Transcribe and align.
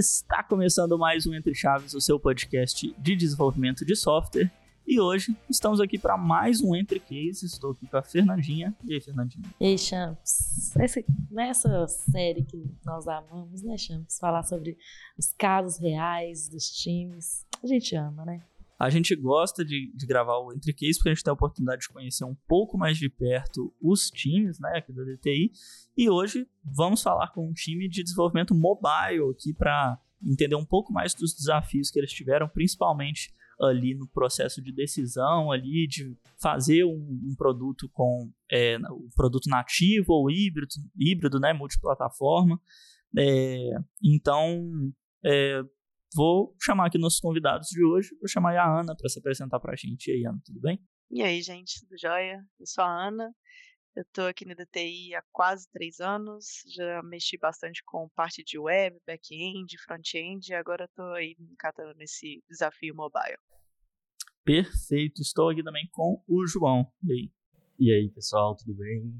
Está 0.00 0.42
começando 0.42 0.98
mais 0.98 1.26
um 1.26 1.34
Entre 1.34 1.54
Chaves, 1.54 1.92
o 1.92 2.00
seu 2.00 2.18
podcast 2.18 2.96
de 2.98 3.14
desenvolvimento 3.14 3.84
de 3.84 3.94
software. 3.94 4.50
E 4.86 4.98
hoje 4.98 5.36
estamos 5.46 5.78
aqui 5.78 5.98
para 5.98 6.16
mais 6.16 6.62
um 6.62 6.74
Entre 6.74 6.98
Cases. 6.98 7.42
Estou 7.42 7.72
aqui 7.72 7.86
com 7.86 7.98
a 7.98 8.02
Fernandinha. 8.02 8.74
E 8.82 8.94
aí, 8.94 9.00
Fernandinha? 9.02 9.44
E 9.60 9.66
aí, 9.66 9.78
Champs? 9.78 10.74
Esse, 10.80 11.04
nessa 11.30 11.86
série 11.86 12.42
que 12.42 12.64
nós 12.82 13.06
amamos, 13.06 13.60
né, 13.60 13.76
Champs? 13.76 14.18
Falar 14.18 14.42
sobre 14.42 14.78
os 15.18 15.34
casos 15.34 15.78
reais 15.78 16.48
dos 16.48 16.70
times. 16.70 17.44
A 17.62 17.66
gente 17.66 17.94
ama, 17.94 18.24
né? 18.24 18.40
A 18.80 18.88
gente 18.88 19.14
gosta 19.14 19.62
de, 19.62 19.92
de 19.94 20.06
gravar 20.06 20.38
o 20.38 20.54
Entre 20.54 20.72
Case 20.72 20.98
porque 20.98 21.10
a 21.10 21.14
gente 21.14 21.22
tem 21.22 21.30
a 21.30 21.34
oportunidade 21.34 21.82
de 21.82 21.88
conhecer 21.90 22.24
um 22.24 22.34
pouco 22.48 22.78
mais 22.78 22.96
de 22.96 23.10
perto 23.10 23.74
os 23.78 24.08
times 24.08 24.58
né, 24.58 24.78
aqui 24.78 24.90
do 24.90 25.04
DTI. 25.04 25.52
E 25.94 26.08
hoje 26.08 26.48
vamos 26.64 27.02
falar 27.02 27.28
com 27.28 27.46
um 27.46 27.52
time 27.52 27.86
de 27.90 28.02
desenvolvimento 28.02 28.54
mobile 28.54 29.30
aqui 29.30 29.52
para 29.52 30.00
entender 30.24 30.54
um 30.54 30.64
pouco 30.64 30.94
mais 30.94 31.12
dos 31.12 31.34
desafios 31.34 31.90
que 31.90 31.98
eles 31.98 32.10
tiveram, 32.10 32.48
principalmente 32.48 33.34
ali 33.60 33.94
no 33.94 34.08
processo 34.08 34.62
de 34.62 34.72
decisão 34.72 35.52
ali 35.52 35.86
de 35.86 36.16
fazer 36.40 36.82
um, 36.82 37.20
um 37.22 37.34
produto 37.36 37.86
com 37.92 38.32
é, 38.50 38.78
um 38.78 39.10
produto 39.14 39.50
nativo 39.50 40.14
ou 40.14 40.30
híbrido, 40.30 40.72
híbrido 40.96 41.38
né, 41.38 41.52
multiplataforma. 41.52 42.58
É, 43.14 43.72
então, 44.02 44.90
é, 45.22 45.62
Vou 46.14 46.56
chamar 46.60 46.86
aqui 46.86 46.98
nossos 46.98 47.20
convidados 47.20 47.68
de 47.68 47.84
hoje. 47.84 48.10
Vou 48.18 48.28
chamar 48.28 48.56
a 48.56 48.80
Ana 48.80 48.96
para 48.96 49.08
se 49.08 49.18
apresentar 49.18 49.60
para 49.60 49.72
a 49.72 49.76
gente. 49.76 50.08
E 50.08 50.14
aí, 50.14 50.24
Ana, 50.24 50.40
tudo 50.44 50.60
bem? 50.60 50.80
E 51.10 51.22
aí, 51.22 51.40
gente, 51.40 51.80
tudo 51.80 51.98
jóia? 51.98 52.44
Eu 52.58 52.66
sou 52.66 52.84
a 52.84 53.08
Ana. 53.08 53.32
Eu 53.94 54.02
estou 54.02 54.26
aqui 54.26 54.44
no 54.44 54.54
DTI 54.54 55.14
há 55.14 55.22
quase 55.32 55.68
três 55.72 56.00
anos. 56.00 56.62
Já 56.74 57.02
mexi 57.02 57.36
bastante 57.38 57.82
com 57.84 58.08
parte 58.14 58.42
de 58.44 58.58
web, 58.58 58.96
back-end, 59.06 59.76
front-end. 59.84 60.50
E 60.50 60.54
agora 60.54 60.84
estou 60.84 61.12
aí 61.12 61.36
encatando 61.38 61.94
nesse 61.94 62.42
desafio 62.48 62.94
mobile. 62.94 63.38
Perfeito. 64.44 65.22
Estou 65.22 65.50
aqui 65.50 65.62
também 65.62 65.88
com 65.92 66.22
o 66.26 66.46
João. 66.46 66.90
E 67.04 67.12
aí? 67.12 67.32
E 67.78 67.92
aí, 67.92 68.10
pessoal, 68.10 68.56
tudo 68.56 68.74
bem? 68.74 69.12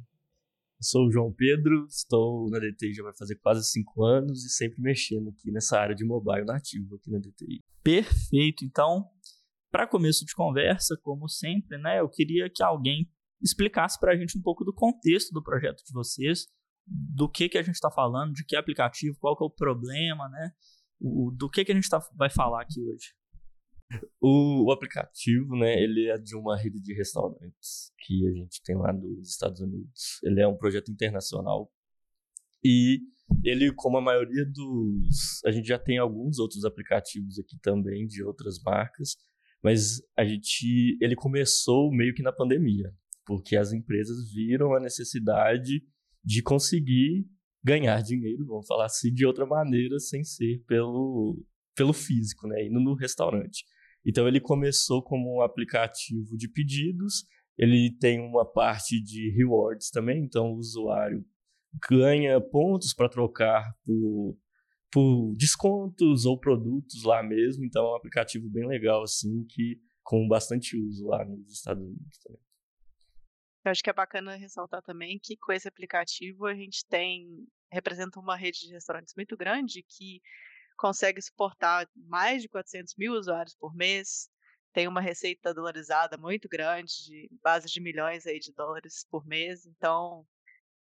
Sou 0.80 1.06
o 1.06 1.10
João 1.10 1.32
Pedro, 1.32 1.86
estou 1.88 2.48
na 2.50 2.58
DTI 2.58 2.94
já 2.94 3.02
vai 3.02 3.14
fazer 3.14 3.36
quase 3.36 3.64
cinco 3.68 4.04
anos 4.04 4.44
e 4.44 4.48
sempre 4.48 4.80
mexendo 4.80 5.28
aqui 5.28 5.50
nessa 5.50 5.78
área 5.78 5.94
de 5.94 6.04
mobile 6.04 6.44
nativo 6.44 6.96
aqui 6.96 7.10
na 7.10 7.18
DTI. 7.18 7.60
Perfeito. 7.82 8.64
Então, 8.64 9.06
para 9.70 9.86
começo 9.86 10.24
de 10.24 10.34
conversa, 10.34 10.96
como 11.02 11.28
sempre, 11.28 11.78
né, 11.78 12.00
eu 12.00 12.08
queria 12.08 12.48
que 12.48 12.62
alguém 12.62 13.10
explicasse 13.42 13.98
para 13.98 14.12
a 14.12 14.16
gente 14.16 14.38
um 14.38 14.42
pouco 14.42 14.64
do 14.64 14.72
contexto 14.72 15.32
do 15.32 15.42
projeto 15.42 15.82
de 15.84 15.92
vocês, 15.92 16.46
do 16.86 17.28
que 17.28 17.48
que 17.48 17.58
a 17.58 17.62
gente 17.62 17.76
está 17.76 17.90
falando, 17.90 18.32
de 18.32 18.44
que 18.44 18.56
aplicativo, 18.56 19.16
qual 19.18 19.36
que 19.36 19.44
é 19.44 19.46
o 19.46 19.50
problema, 19.50 20.28
né, 20.28 20.50
o, 20.98 21.30
do 21.30 21.48
que 21.48 21.64
que 21.64 21.72
a 21.72 21.74
gente 21.74 21.88
tá, 21.88 22.00
vai 22.16 22.30
falar 22.30 22.62
aqui 22.62 22.80
hoje. 22.80 23.14
O, 24.20 24.66
o, 24.66 24.72
aplicativo, 24.72 25.56
né, 25.56 25.82
ele 25.82 26.08
é 26.08 26.18
de 26.18 26.36
uma 26.36 26.56
rede 26.56 26.80
de 26.80 26.94
restaurantes 26.94 27.92
que 27.98 28.28
a 28.28 28.32
gente 28.32 28.62
tem 28.62 28.76
lá 28.76 28.92
nos 28.92 29.30
Estados 29.30 29.60
Unidos. 29.60 30.20
Ele 30.22 30.40
é 30.40 30.46
um 30.46 30.56
projeto 30.56 30.90
internacional 30.92 31.72
e 32.62 33.00
ele, 33.44 33.72
como 33.72 33.96
a 33.96 34.00
maioria 34.00 34.44
dos, 34.44 35.42
a 35.44 35.50
gente 35.50 35.66
já 35.66 35.78
tem 35.78 35.98
alguns 35.98 36.38
outros 36.38 36.64
aplicativos 36.64 37.38
aqui 37.38 37.58
também 37.60 38.06
de 38.06 38.22
outras 38.22 38.60
marcas, 38.62 39.16
mas 39.62 40.02
a 40.16 40.24
gente, 40.24 40.98
ele 41.00 41.14
começou 41.14 41.90
meio 41.90 42.14
que 42.14 42.22
na 42.22 42.32
pandemia, 42.32 42.92
porque 43.24 43.56
as 43.56 43.72
empresas 43.72 44.30
viram 44.32 44.74
a 44.74 44.80
necessidade 44.80 45.82
de 46.24 46.42
conseguir 46.42 47.26
ganhar 47.62 48.02
dinheiro, 48.02 48.46
vamos 48.46 48.66
falar 48.66 48.86
assim, 48.86 49.12
de 49.12 49.24
outra 49.26 49.46
maneira, 49.46 49.98
sem 49.98 50.24
ser 50.24 50.62
pelo 50.66 51.42
pelo 51.74 51.92
físico, 51.94 52.46
né, 52.46 52.66
indo 52.66 52.80
no 52.80 52.94
restaurante. 52.94 53.64
Então 54.06 54.26
ele 54.26 54.40
começou 54.40 55.02
como 55.02 55.38
um 55.38 55.42
aplicativo 55.42 56.36
de 56.36 56.48
pedidos, 56.48 57.24
ele 57.58 57.94
tem 57.98 58.20
uma 58.20 58.44
parte 58.44 59.02
de 59.02 59.30
rewards 59.30 59.90
também, 59.90 60.24
então 60.24 60.52
o 60.52 60.56
usuário 60.56 61.24
ganha 61.88 62.40
pontos 62.40 62.94
para 62.94 63.08
trocar 63.08 63.72
por, 63.84 64.38
por 64.90 65.34
descontos 65.36 66.24
ou 66.24 66.38
produtos 66.38 67.04
lá 67.04 67.22
mesmo, 67.22 67.64
então 67.64 67.84
é 67.84 67.92
um 67.92 67.96
aplicativo 67.96 68.48
bem 68.48 68.66
legal 68.66 69.02
assim 69.02 69.44
que 69.44 69.78
com 70.02 70.26
bastante 70.26 70.76
uso 70.76 71.06
lá 71.06 71.24
nos 71.24 71.52
Estados 71.52 71.84
Unidos 71.84 72.18
também. 72.18 72.40
Eu 73.64 73.70
acho 73.70 73.82
que 73.82 73.90
é 73.90 73.92
bacana 73.92 74.36
ressaltar 74.36 74.82
também 74.82 75.18
que 75.22 75.36
com 75.36 75.52
esse 75.52 75.68
aplicativo 75.68 76.46
a 76.46 76.54
gente 76.54 76.84
tem 76.88 77.46
representa 77.70 78.18
uma 78.18 78.36
rede 78.36 78.60
de 78.60 78.72
restaurantes 78.72 79.14
muito 79.16 79.36
grande 79.36 79.84
que 79.86 80.20
consegue 80.80 81.20
suportar 81.20 81.86
mais 81.94 82.40
de 82.40 82.48
400 82.48 82.94
mil 82.96 83.12
usuários 83.12 83.54
por 83.54 83.74
mês, 83.74 84.30
tem 84.72 84.88
uma 84.88 85.00
receita 85.00 85.52
dolarizada 85.52 86.16
muito 86.16 86.48
grande, 86.48 87.04
de 87.04 87.30
base 87.42 87.68
de 87.68 87.80
milhões 87.80 88.26
aí 88.26 88.38
de 88.38 88.50
dólares 88.54 89.06
por 89.10 89.26
mês, 89.26 89.66
então 89.66 90.26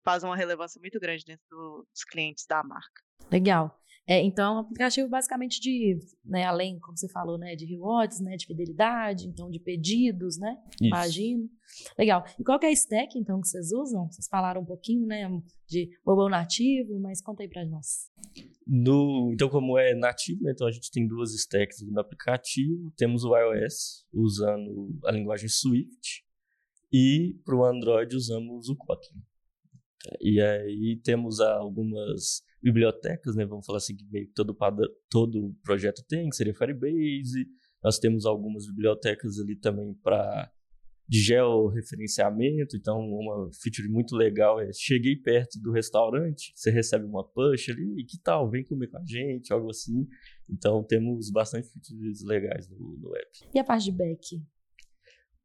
faz 0.03 0.23
uma 0.23 0.35
relevância 0.35 0.79
muito 0.79 1.00
grande 1.00 1.23
dentro 1.23 1.46
do, 1.50 1.88
dos 1.91 2.03
clientes 2.03 2.47
da 2.47 2.63
marca. 2.63 3.03
Legal. 3.31 3.79
É, 4.08 4.22
então, 4.22 4.56
um 4.56 4.60
aplicativo 4.60 5.10
basicamente 5.10 5.60
de, 5.60 5.98
né, 6.24 6.44
além, 6.44 6.80
como 6.80 6.96
você 6.96 7.10
falou, 7.10 7.40
né, 7.40 7.56
de 7.56 7.66
rewards, 7.66 8.20
né, 8.20 8.38
de 8.38 8.46
fidelidade, 8.46 9.28
então 9.28 9.50
de 9.50 9.60
pedidos, 9.60 10.38
né, 10.38 10.58
Isso. 10.74 10.86
imagino. 10.86 11.50
Legal. 11.98 12.24
E 12.40 12.44
qual 12.44 12.60
é 12.62 12.68
a 12.68 12.72
stack, 12.72 13.18
então, 13.18 13.42
que 13.42 13.48
vocês 13.48 13.72
usam? 13.72 14.08
Vocês 14.12 14.28
falaram 14.28 14.62
um 14.62 14.66
pouquinho, 14.66 15.08
né, 15.08 15.28
de 15.68 15.90
mobile 16.06 16.30
nativo, 16.30 17.00
mas 17.00 17.20
conta 17.20 17.42
aí 17.42 17.50
para 17.50 17.66
nós. 17.66 18.12
No, 18.68 19.32
então, 19.34 19.50
como 19.50 19.78
é 19.78 19.96
nativo, 19.96 20.44
né, 20.44 20.52
então 20.52 20.68
a 20.68 20.72
gente 20.72 20.92
tem 20.92 21.08
duas 21.08 21.34
stacks 21.34 21.82
no 21.82 22.00
aplicativo. 22.00 22.92
Temos 22.96 23.24
o 23.24 23.36
iOS 23.36 24.06
usando 24.14 24.96
a 25.04 25.12
linguagem 25.12 25.50
Swift 25.50 26.24
e 26.94 27.36
para 27.44 27.56
o 27.56 27.66
Android 27.66 28.16
usamos 28.16 28.70
o 28.70 28.76
Kotlin. 28.76 29.22
E 30.22 30.42
aí 30.42 31.00
temos 31.04 31.40
algumas 31.40 32.44
bibliotecas, 32.62 33.36
né? 33.36 33.46
Vamos 33.46 33.66
falar 33.66 33.78
assim 33.78 33.96
que 33.96 34.06
meio 34.10 34.28
que 34.28 34.34
todo, 34.34 34.56
todo 35.10 35.56
projeto 35.64 36.04
tem, 36.08 36.30
que 36.30 36.36
seria 36.36 36.54
Firebase. 36.54 37.48
Nós 37.84 38.00
temos 38.00 38.26
algumas 38.26 38.66
bibliotecas 38.68 39.40
ali 39.40 39.56
também 39.56 39.94
para 40.04 40.52
de 41.08 41.20
georreferenciamento, 41.20 42.76
então 42.76 42.98
uma 42.98 43.50
feature 43.62 43.88
muito 43.88 44.16
legal 44.16 44.60
é 44.60 44.72
cheguei 44.74 45.16
perto 45.16 45.60
do 45.62 45.72
restaurante, 45.72 46.52
você 46.56 46.72
recebe 46.72 47.06
uma 47.06 47.24
push 47.24 47.70
ali, 47.70 48.02
e 48.02 48.04
que 48.04 48.18
tal, 48.20 48.50
vem 48.50 48.64
comer 48.64 48.88
com 48.88 48.98
a 48.98 49.06
gente, 49.06 49.54
algo 49.54 49.70
assim. 49.70 50.08
Então 50.50 50.84
temos 50.84 51.30
bastante 51.32 51.68
features 51.70 52.24
legais 52.24 52.68
no, 52.70 52.98
no 52.98 53.16
app. 53.16 53.30
E 53.54 53.60
a 53.60 53.64
parte 53.64 53.86
de 53.86 53.92
back? 53.92 54.42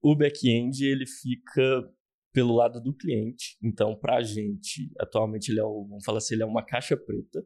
O 0.03 0.17
back-end 0.17 0.83
ele 0.83 1.07
fica 1.07 1.93
pelo 2.33 2.55
lado 2.55 2.81
do 2.81 2.95
cliente. 2.95 3.57
Então, 3.63 3.97
para 3.97 4.17
a 4.17 4.23
gente, 4.23 4.91
atualmente, 4.99 5.51
ele 5.51 5.61
é, 5.61 5.65
o, 5.65 5.87
vamos 5.89 6.05
falar 6.05 6.19
assim, 6.19 6.35
ele 6.35 6.43
é 6.43 6.47
uma 6.47 6.65
caixa 6.65 6.97
preta, 6.97 7.45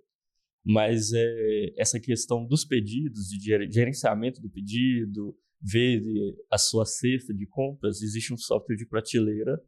mas 0.65 1.13
é, 1.13 1.75
essa 1.79 2.01
questão 2.01 2.47
dos 2.47 2.65
pedidos, 2.65 3.29
de 3.29 3.71
gerenciamento 3.71 4.41
do 4.41 4.51
pedido, 4.51 5.37
ver 5.61 6.03
a 6.51 6.59
sua 6.59 6.85
cesta 6.85 7.33
de 7.33 7.47
compras, 7.47 8.03
existe 8.03 8.33
um 8.33 8.37
software 8.37 8.77
de 8.77 8.87
prateleira 8.87 9.61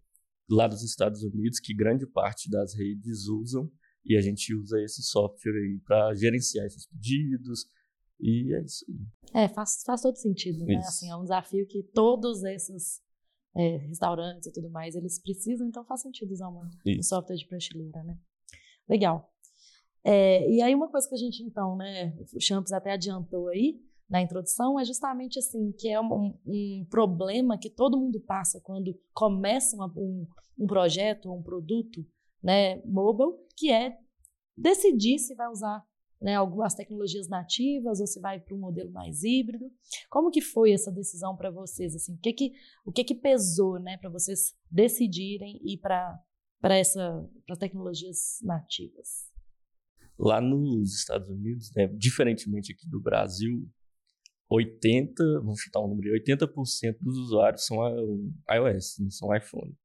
lá 0.49 0.67
dos 0.69 0.83
Estados 0.83 1.23
Unidos 1.23 1.59
que 1.59 1.75
grande 1.75 2.07
parte 2.07 2.51
das 2.51 2.75
redes 2.75 3.27
usam 3.27 3.71
e 4.05 4.17
a 4.17 4.21
gente 4.21 4.55
usa 4.55 4.81
esse 4.83 5.03
software 5.03 5.57
aí 5.57 5.81
para 5.85 6.15
gerenciar 6.15 6.67
esses 6.67 6.87
pedidos 6.87 7.67
e 8.21 8.55
é 8.55 8.63
isso. 8.63 8.87
É, 9.35 9.49
faz, 9.49 9.83
faz 9.85 10.03
todo 10.03 10.17
sentido, 10.17 10.65
né? 10.65 10.77
Assim, 10.77 11.11
é 11.11 11.17
um 11.17 11.23
desafio 11.23 11.67
que 11.67 11.83
todos 11.83 12.45
esses 12.45 13.01
é, 13.57 13.77
restaurantes 13.79 14.47
e 14.47 14.53
tudo 14.53 14.71
mais, 14.71 14.95
eles 14.95 15.19
precisam, 15.19 15.67
então 15.67 15.85
faz 15.85 16.03
sentido 16.03 16.33
usar 16.33 16.49
uma, 16.49 16.71
um 16.87 17.03
software 17.03 17.37
de 17.37 17.47
prateleira, 17.47 18.03
né? 18.05 18.19
Legal. 18.89 19.33
É, 20.05 20.49
e 20.49 20.63
aí 20.63 20.75
uma 20.75 20.89
coisa 20.89 21.09
que 21.09 21.15
a 21.15 21.19
gente, 21.19 21.43
então, 21.43 21.77
né, 21.77 22.15
o 22.33 22.41
Champs 22.41 22.73
até 22.73 22.93
adiantou 22.93 23.49
aí 23.49 23.81
na 24.09 24.21
introdução, 24.23 24.79
é 24.79 24.85
justamente 24.85 25.39
assim, 25.39 25.73
que 25.73 25.89
é 25.89 26.01
um, 26.01 26.39
um 26.47 26.87
problema 26.89 27.59
que 27.59 27.69
todo 27.69 27.99
mundo 27.99 28.21
passa 28.21 28.61
quando 28.63 28.97
começa 29.13 29.75
uma, 29.75 29.93
um, 29.97 30.27
um 30.59 30.67
projeto 30.67 31.29
ou 31.29 31.39
um 31.39 31.43
produto, 31.43 32.07
né, 32.41 32.81
mobile, 32.85 33.33
que 33.57 33.73
é 33.73 33.99
decidir 34.57 35.19
se 35.19 35.35
vai 35.35 35.49
usar 35.49 35.85
né, 36.21 36.35
algumas 36.35 36.75
tecnologias 36.75 37.29
nativas 37.29 38.01
ou 38.01 38.07
se 38.07 38.21
vai 38.21 38.41
para 38.41 38.55
um 38.55 38.59
modelo 38.59 38.91
mais 38.91 39.23
híbrido. 39.23 39.71
Como 40.11 40.31
que 40.31 40.41
foi 40.41 40.73
essa 40.73 40.91
decisão 40.91 41.37
para 41.37 41.51
vocês? 41.51 41.95
Assim, 41.95 42.15
o 42.15 42.19
que 42.19 42.33
que, 42.33 42.53
o 42.85 42.93
que, 42.93 43.05
que 43.05 43.15
pesou 43.15 43.79
né, 43.79 43.97
para 43.99 44.11
vocês 44.11 44.55
decidirem 44.71 45.61
ir 45.65 45.79
para 45.79 46.19
para 46.61 47.57
tecnologias 47.59 48.39
nativas? 48.43 49.31
Lá 50.19 50.41
nos 50.41 50.95
Estados 50.95 51.29
Unidos, 51.29 51.71
né, 51.77 51.87
diferentemente 51.89 52.73
aqui 52.73 52.89
do 52.89 53.01
Brasil, 53.01 53.69
80, 54.49 55.41
vamos 55.41 55.61
chutar 55.61 55.81
um 55.81 55.89
número, 55.89 56.15
80% 56.15 56.97
dos 57.01 57.19
usuários 57.19 57.67
são 57.67 57.77
iOS, 58.51 58.97
não 59.01 59.11
são 59.11 59.35
iPhone. 59.37 59.77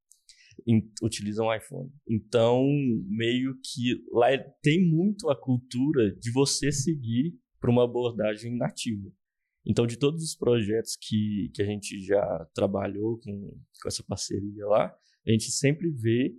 Utilizam 1.02 1.54
iPhone. 1.54 1.92
Então, 2.08 2.64
meio 3.08 3.56
que 3.64 4.04
lá 4.12 4.28
tem 4.62 4.86
muito 4.86 5.30
a 5.30 5.36
cultura 5.36 6.16
de 6.16 6.32
você 6.32 6.72
seguir 6.72 7.34
para 7.60 7.72
uma 7.72 7.84
abordagem 7.84 8.56
nativa. 8.56 9.12
Então, 9.66 9.86
de 9.86 9.98
todos 9.98 10.24
os 10.24 10.36
projetos 10.36 10.98
que, 11.00 11.52
que 11.54 11.62
a 11.62 11.66
gente 11.66 12.00
já 12.04 12.48
trabalhou 12.54 13.20
com, 13.20 13.50
com 13.82 13.88
essa 13.88 14.04
parceria 14.04 14.66
lá, 14.66 14.96
a 15.28 15.32
gente 15.32 15.52
sempre 15.52 15.90
vê 15.92 16.36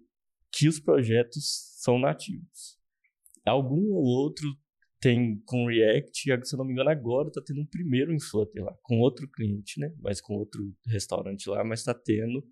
que 0.52 0.68
os 0.68 0.80
projetos 0.80 1.76
são 1.76 1.98
nativos. 1.98 2.78
Algum 3.44 3.92
ou 3.92 4.04
outro 4.04 4.46
tem 5.00 5.42
com 5.46 5.66
React, 5.66 6.46
se 6.46 6.54
eu 6.54 6.58
não 6.58 6.64
me 6.64 6.72
engano, 6.72 6.90
agora 6.90 7.28
está 7.28 7.42
tendo 7.44 7.60
um 7.60 7.66
primeiro 7.66 8.12
em 8.12 8.20
Flutter 8.20 8.64
lá, 8.64 8.76
com 8.82 9.00
outro 9.00 9.28
cliente, 9.28 9.80
né? 9.80 9.92
Mas 9.98 10.20
com 10.20 10.34
outro 10.34 10.72
restaurante 10.86 11.48
lá, 11.48 11.64
mas 11.64 11.80
está 11.80 11.92
tendo. 11.92 12.46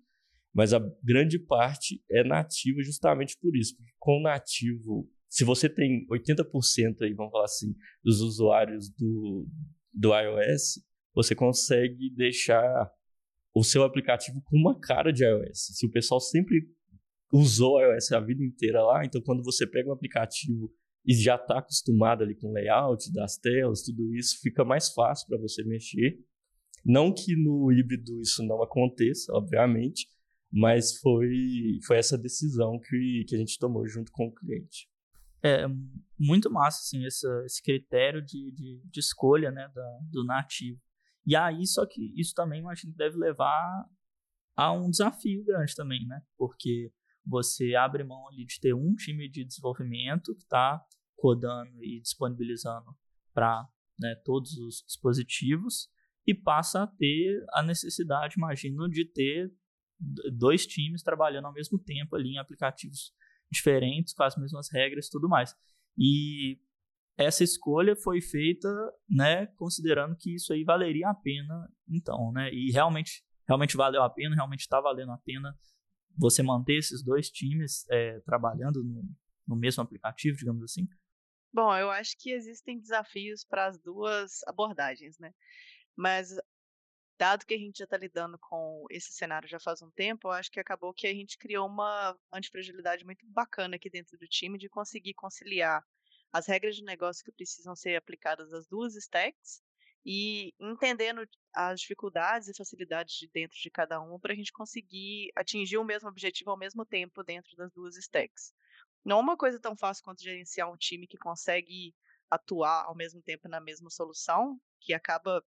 Mas 0.53 0.73
a 0.73 0.79
grande 1.03 1.39
parte 1.39 2.03
é 2.09 2.23
nativa 2.23 2.81
justamente 2.81 3.37
por 3.39 3.55
isso. 3.55 3.75
Porque 3.75 3.93
com 3.97 4.21
nativo, 4.21 5.09
se 5.29 5.43
você 5.43 5.69
tem 5.69 6.05
80% 6.07 7.01
aí, 7.01 7.13
vamos 7.13 7.31
falar 7.31 7.45
assim, 7.45 7.73
dos 8.03 8.19
usuários 8.21 8.89
do, 8.89 9.47
do 9.93 10.13
iOS, 10.13 10.83
você 11.13 11.33
consegue 11.33 12.09
deixar 12.15 12.91
o 13.53 13.63
seu 13.63 13.83
aplicativo 13.83 14.41
com 14.45 14.57
uma 14.57 14.79
cara 14.79 15.11
de 15.11 15.23
iOS. 15.23 15.77
Se 15.77 15.85
o 15.85 15.91
pessoal 15.91 16.19
sempre 16.19 16.67
usou 17.31 17.81
iOS 17.81 18.11
a 18.11 18.19
vida 18.19 18.43
inteira 18.43 18.83
lá, 18.83 19.05
então 19.05 19.21
quando 19.21 19.43
você 19.43 19.65
pega 19.65 19.89
um 19.89 19.93
aplicativo 19.93 20.71
e 21.05 21.13
já 21.13 21.35
está 21.35 21.59
acostumado 21.59 22.23
ali 22.23 22.35
com 22.35 22.49
o 22.49 22.53
layout 22.53 23.11
das 23.13 23.37
telas, 23.37 23.83
tudo 23.83 24.13
isso, 24.13 24.39
fica 24.41 24.63
mais 24.63 24.89
fácil 24.89 25.27
para 25.27 25.37
você 25.37 25.63
mexer. 25.63 26.19
Não 26.85 27.13
que 27.13 27.35
no 27.35 27.71
híbrido 27.71 28.19
isso 28.21 28.43
não 28.43 28.61
aconteça, 28.61 29.31
obviamente, 29.33 30.07
mas 30.51 30.97
foi, 30.99 31.79
foi 31.85 31.97
essa 31.97 32.17
decisão 32.17 32.79
que, 32.79 33.25
que 33.27 33.35
a 33.35 33.37
gente 33.37 33.57
tomou 33.57 33.87
junto 33.87 34.11
com 34.11 34.27
o 34.27 34.33
cliente. 34.33 34.89
É 35.43 35.65
muito 36.19 36.51
massa, 36.51 36.79
assim, 36.79 37.05
esse, 37.05 37.63
critério 37.63 38.21
de, 38.21 38.51
de, 38.51 38.81
de 38.85 38.99
escolha, 38.99 39.49
né, 39.49 39.67
da, 39.73 39.99
do 40.11 40.23
nativo. 40.23 40.79
E 41.25 41.35
aí, 41.35 41.65
só 41.65 41.85
que 41.85 42.13
isso 42.19 42.33
também, 42.35 42.59
imagino 42.59 42.93
deve 42.95 43.17
levar 43.17 43.85
a 44.55 44.71
um 44.71 44.89
desafio 44.89 45.43
grande 45.43 45.75
também, 45.75 46.05
né? 46.05 46.21
Porque 46.37 46.91
você 47.25 47.75
abre 47.75 48.03
mão 48.03 48.27
ali 48.27 48.45
de 48.45 48.59
ter 48.59 48.73
um 48.73 48.93
time 48.95 49.29
de 49.29 49.45
desenvolvimento 49.45 50.35
que 50.35 50.43
está 50.43 50.83
codando 51.15 51.83
e 51.83 52.01
disponibilizando 52.01 52.95
para 53.33 53.67
né, 53.99 54.15
todos 54.25 54.57
os 54.57 54.83
dispositivos 54.85 55.89
e 56.25 56.33
passa 56.33 56.83
a 56.83 56.87
ter 56.87 57.43
a 57.53 57.63
necessidade, 57.63 58.35
imagino, 58.37 58.89
de 58.89 59.05
ter 59.05 59.51
dois 60.31 60.65
times 60.65 61.03
trabalhando 61.03 61.45
ao 61.45 61.53
mesmo 61.53 61.77
tempo 61.77 62.15
ali 62.15 62.33
em 62.33 62.37
aplicativos 62.37 63.13
diferentes, 63.51 64.13
com 64.13 64.23
as 64.23 64.35
mesmas 64.35 64.69
regras 64.71 65.07
e 65.07 65.11
tudo 65.11 65.29
mais. 65.29 65.55
E 65.97 66.59
essa 67.17 67.43
escolha 67.43 67.95
foi 67.95 68.21
feita, 68.21 68.69
né, 69.09 69.47
considerando 69.57 70.15
que 70.15 70.35
isso 70.35 70.53
aí 70.53 70.63
valeria 70.63 71.09
a 71.09 71.13
pena, 71.13 71.69
então, 71.87 72.31
né, 72.31 72.49
e 72.51 72.71
realmente, 72.71 73.23
realmente 73.47 73.77
valeu 73.77 74.01
a 74.01 74.09
pena, 74.09 74.35
realmente 74.35 74.61
está 74.61 74.79
valendo 74.79 75.11
a 75.11 75.17
pena 75.17 75.55
você 76.17 76.41
manter 76.41 76.77
esses 76.77 77.03
dois 77.03 77.29
times 77.29 77.85
é, 77.89 78.19
trabalhando 78.21 78.83
no, 78.83 79.03
no 79.47 79.55
mesmo 79.55 79.83
aplicativo, 79.83 80.37
digamos 80.37 80.63
assim? 80.63 80.87
Bom, 81.53 81.75
eu 81.75 81.89
acho 81.89 82.15
que 82.17 82.31
existem 82.31 82.79
desafios 82.79 83.43
para 83.43 83.67
as 83.67 83.77
duas 83.77 84.41
abordagens, 84.47 85.19
né? 85.19 85.33
Mas 85.95 86.29
dado 87.21 87.45
que 87.45 87.53
a 87.53 87.57
gente 87.57 87.77
já 87.77 87.83
está 87.83 87.97
lidando 87.97 88.35
com 88.39 88.83
esse 88.89 89.13
cenário 89.13 89.47
já 89.47 89.59
faz 89.59 89.79
um 89.83 89.91
tempo, 89.91 90.27
eu 90.27 90.31
acho 90.31 90.49
que 90.49 90.59
acabou 90.59 90.91
que 90.91 91.05
a 91.05 91.13
gente 91.13 91.37
criou 91.37 91.67
uma 91.67 92.17
antifragilidade 92.33 93.05
muito 93.05 93.23
bacana 93.27 93.75
aqui 93.75 93.91
dentro 93.91 94.17
do 94.17 94.27
time 94.27 94.57
de 94.57 94.67
conseguir 94.67 95.13
conciliar 95.13 95.85
as 96.33 96.47
regras 96.47 96.75
de 96.75 96.83
negócio 96.83 97.23
que 97.23 97.31
precisam 97.31 97.75
ser 97.75 97.95
aplicadas 97.95 98.51
às 98.51 98.65
duas 98.67 98.95
stacks 98.95 99.61
e 100.03 100.51
entendendo 100.59 101.21
as 101.53 101.81
dificuldades 101.81 102.47
e 102.47 102.57
facilidades 102.57 103.13
de 103.13 103.29
dentro 103.31 103.55
de 103.55 103.69
cada 103.69 104.01
um 104.01 104.19
para 104.19 104.33
a 104.33 104.35
gente 104.35 104.51
conseguir 104.51 105.31
atingir 105.35 105.77
o 105.77 105.85
mesmo 105.85 106.09
objetivo 106.09 106.49
ao 106.49 106.57
mesmo 106.57 106.83
tempo 106.83 107.23
dentro 107.23 107.55
das 107.55 107.71
duas 107.71 107.97
stacks. 107.97 108.51
Não 109.05 109.19
é 109.19 109.21
uma 109.21 109.37
coisa 109.37 109.59
tão 109.59 109.77
fácil 109.77 110.03
quanto 110.03 110.23
gerenciar 110.23 110.71
um 110.71 110.77
time 110.77 111.05
que 111.05 111.19
consegue 111.19 111.93
atuar 112.31 112.85
ao 112.85 112.95
mesmo 112.95 113.21
tempo 113.21 113.47
na 113.47 113.61
mesma 113.61 113.91
solução, 113.91 114.59
que 114.79 114.91
acaba 114.91 115.45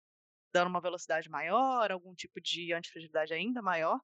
dando 0.55 0.69
uma 0.69 0.81
velocidade 0.81 1.29
maior, 1.29 1.91
algum 1.91 2.15
tipo 2.15 2.41
de 2.41 2.73
antifragilidade 2.73 3.35
ainda 3.35 3.61
maior. 3.61 4.01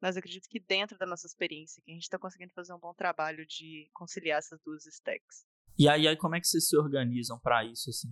Mas 0.00 0.16
acredito 0.16 0.48
que 0.48 0.60
dentro 0.60 0.96
da 0.98 1.06
nossa 1.06 1.26
experiência, 1.26 1.82
que 1.82 1.90
a 1.90 1.94
gente 1.94 2.04
está 2.04 2.18
conseguindo 2.18 2.52
fazer 2.52 2.72
um 2.74 2.78
bom 2.78 2.94
trabalho 2.94 3.44
de 3.46 3.90
conciliar 3.94 4.38
essas 4.38 4.60
duas 4.62 4.86
stacks. 4.86 5.44
E 5.76 5.88
aí, 5.88 6.06
aí 6.06 6.16
como 6.16 6.36
é 6.36 6.40
que 6.40 6.46
vocês 6.46 6.68
se 6.68 6.76
organizam 6.76 7.38
para 7.40 7.64
isso, 7.64 7.90
assim? 7.90 8.08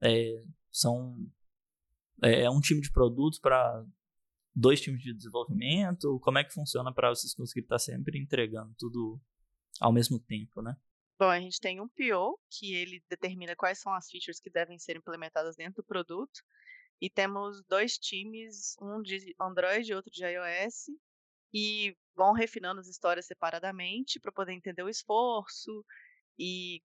É, 0.00 0.42
são 0.70 1.16
é, 2.22 2.42
é 2.42 2.50
um 2.50 2.60
time 2.60 2.80
de 2.80 2.90
produtos 2.92 3.38
para 3.38 3.84
dois 4.54 4.80
times 4.80 5.02
de 5.02 5.12
desenvolvimento? 5.12 6.18
Como 6.20 6.38
é 6.38 6.44
que 6.44 6.52
funciona 6.52 6.94
para 6.94 7.10
vocês 7.10 7.34
conseguirem 7.34 7.64
estar 7.64 7.74
tá 7.74 7.78
sempre 7.78 8.18
entregando 8.18 8.74
tudo 8.78 9.20
ao 9.80 9.92
mesmo 9.92 10.18
tempo, 10.18 10.62
né? 10.62 10.76
Bom, 11.18 11.28
a 11.28 11.40
gente 11.40 11.60
tem 11.60 11.80
um 11.80 11.88
PO, 11.88 12.38
que 12.48 12.74
ele 12.74 13.02
determina 13.10 13.56
quais 13.56 13.80
são 13.80 13.92
as 13.92 14.08
features 14.08 14.38
que 14.38 14.50
devem 14.50 14.78
ser 14.78 14.96
implementadas 14.96 15.56
dentro 15.56 15.82
do 15.82 15.86
produto. 15.86 16.40
E 17.00 17.08
temos 17.08 17.62
dois 17.64 17.96
times, 17.96 18.76
um 18.80 19.00
de 19.00 19.34
Android 19.40 19.90
e 19.90 19.94
outro 19.94 20.10
de 20.10 20.24
iOS, 20.24 20.86
e 21.52 21.96
vão 22.14 22.32
refinando 22.32 22.80
as 22.80 22.88
histórias 22.88 23.26
separadamente 23.26 24.18
para 24.20 24.32
poder 24.32 24.52
entender 24.52 24.82
o 24.82 24.88
esforço 24.88 25.84
e 26.38 26.82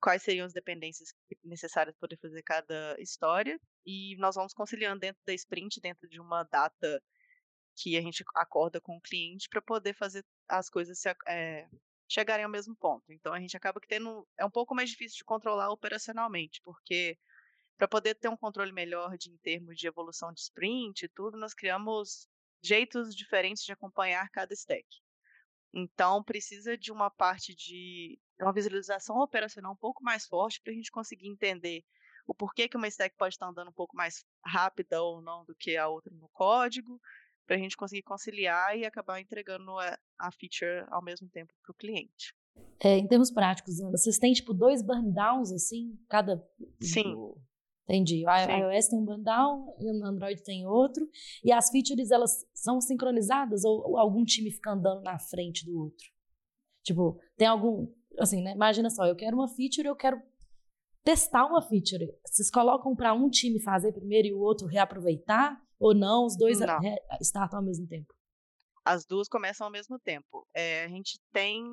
quais 0.00 0.22
seriam 0.22 0.44
as 0.44 0.52
dependências 0.52 1.14
necessárias 1.44 1.94
para 1.96 2.08
poder 2.08 2.20
fazer 2.20 2.42
cada 2.42 2.96
história. 3.00 3.58
E 3.86 4.16
nós 4.18 4.34
vamos 4.34 4.52
conciliando 4.52 5.00
dentro 5.00 5.22
da 5.24 5.32
sprint, 5.32 5.80
dentro 5.80 6.08
de 6.08 6.20
uma 6.20 6.42
data 6.44 7.02
que 7.76 7.96
a 7.96 8.02
gente 8.02 8.24
acorda 8.34 8.80
com 8.80 8.96
o 8.96 9.00
cliente 9.00 9.48
para 9.48 9.62
poder 9.62 9.94
fazer 9.94 10.24
as 10.48 10.68
coisas 10.68 10.98
se, 10.98 11.08
é, 11.28 11.68
chegarem 12.08 12.44
ao 12.44 12.50
mesmo 12.50 12.76
ponto. 12.76 13.10
Então 13.10 13.32
a 13.32 13.40
gente 13.40 13.56
acaba 13.56 13.80
que 13.80 13.88
tendo 13.88 14.26
é 14.38 14.44
um 14.44 14.50
pouco 14.50 14.74
mais 14.74 14.90
difícil 14.90 15.16
de 15.16 15.24
controlar 15.24 15.70
operacionalmente, 15.70 16.60
porque 16.62 17.16
para 17.76 17.88
poder 17.88 18.14
ter 18.14 18.28
um 18.28 18.36
controle 18.36 18.72
melhor 18.72 19.16
de, 19.16 19.30
em 19.30 19.36
termos 19.38 19.76
de 19.76 19.86
evolução 19.86 20.32
de 20.32 20.40
sprint 20.40 21.04
e 21.04 21.08
tudo, 21.08 21.38
nós 21.38 21.54
criamos 21.54 22.28
jeitos 22.62 23.14
diferentes 23.14 23.64
de 23.64 23.72
acompanhar 23.72 24.28
cada 24.30 24.54
stack. 24.54 24.86
Então, 25.74 26.22
precisa 26.22 26.76
de 26.76 26.92
uma 26.92 27.10
parte 27.10 27.54
de 27.54 28.18
uma 28.40 28.52
visualização 28.52 29.18
operacional 29.18 29.72
um 29.72 29.76
pouco 29.76 30.02
mais 30.02 30.26
forte 30.26 30.60
para 30.60 30.72
a 30.72 30.76
gente 30.76 30.90
conseguir 30.90 31.28
entender 31.28 31.82
o 32.26 32.34
porquê 32.34 32.68
que 32.68 32.76
uma 32.76 32.88
stack 32.88 33.16
pode 33.16 33.34
estar 33.34 33.48
andando 33.48 33.68
um 33.68 33.74
pouco 33.74 33.96
mais 33.96 34.24
rápida 34.44 35.02
ou 35.02 35.20
não 35.22 35.44
do 35.44 35.54
que 35.54 35.76
a 35.76 35.88
outra 35.88 36.12
no 36.14 36.28
código, 36.28 37.00
para 37.46 37.56
a 37.56 37.58
gente 37.58 37.76
conseguir 37.76 38.02
conciliar 38.02 38.78
e 38.78 38.84
acabar 38.84 39.20
entregando 39.20 39.78
a, 39.78 39.98
a 40.18 40.30
feature 40.30 40.86
ao 40.88 41.02
mesmo 41.02 41.28
tempo 41.28 41.52
para 41.62 41.72
o 41.72 41.74
cliente. 41.74 42.34
É, 42.78 42.98
em 42.98 43.06
termos 43.06 43.30
práticos, 43.30 43.78
vocês 43.90 44.18
têm 44.18 44.32
tipo 44.32 44.52
dois 44.52 44.82
burn 44.82 45.12
downs 45.12 45.50
assim, 45.50 45.98
cada. 46.08 46.42
Sim. 46.80 47.16
Entendi. 47.84 48.24
O 48.26 48.30
iOS 48.30 48.88
tem 48.88 48.98
um 48.98 49.04
burn 49.04 49.22
down 49.22 49.76
e 49.78 49.90
o 49.90 50.04
Android 50.04 50.42
tem 50.42 50.66
outro. 50.66 51.08
E 51.44 51.52
as 51.52 51.70
features 51.70 52.10
elas 52.10 52.46
são 52.54 52.80
sincronizadas 52.80 53.64
ou, 53.64 53.90
ou 53.90 53.98
algum 53.98 54.24
time 54.24 54.50
fica 54.50 54.72
andando 54.72 55.02
na 55.02 55.18
frente 55.18 55.64
do 55.66 55.78
outro? 55.78 56.06
Tipo, 56.82 57.18
tem 57.36 57.46
algum. 57.46 57.92
Assim, 58.18 58.42
né? 58.42 58.52
Imagina 58.52 58.90
só, 58.90 59.06
eu 59.06 59.16
quero 59.16 59.36
uma 59.36 59.48
feature, 59.48 59.88
eu 59.88 59.96
quero 59.96 60.20
testar 61.02 61.46
uma 61.46 61.62
feature. 61.62 62.06
Vocês 62.24 62.50
colocam 62.50 62.94
para 62.94 63.12
um 63.14 63.28
time 63.28 63.60
fazer 63.60 63.92
primeiro 63.92 64.28
e 64.28 64.32
o 64.32 64.40
outro 64.40 64.66
reaproveitar? 64.66 65.60
Ou 65.78 65.94
não? 65.94 66.26
Os 66.26 66.36
dois 66.36 66.60
não. 66.60 66.78
startam 67.20 67.58
ao 67.58 67.64
mesmo 67.64 67.86
tempo? 67.86 68.14
As 68.84 69.04
duas 69.04 69.28
começam 69.28 69.66
ao 69.66 69.70
mesmo 69.70 69.98
tempo. 69.98 70.46
É, 70.54 70.84
a 70.84 70.88
gente 70.88 71.18
tem 71.32 71.64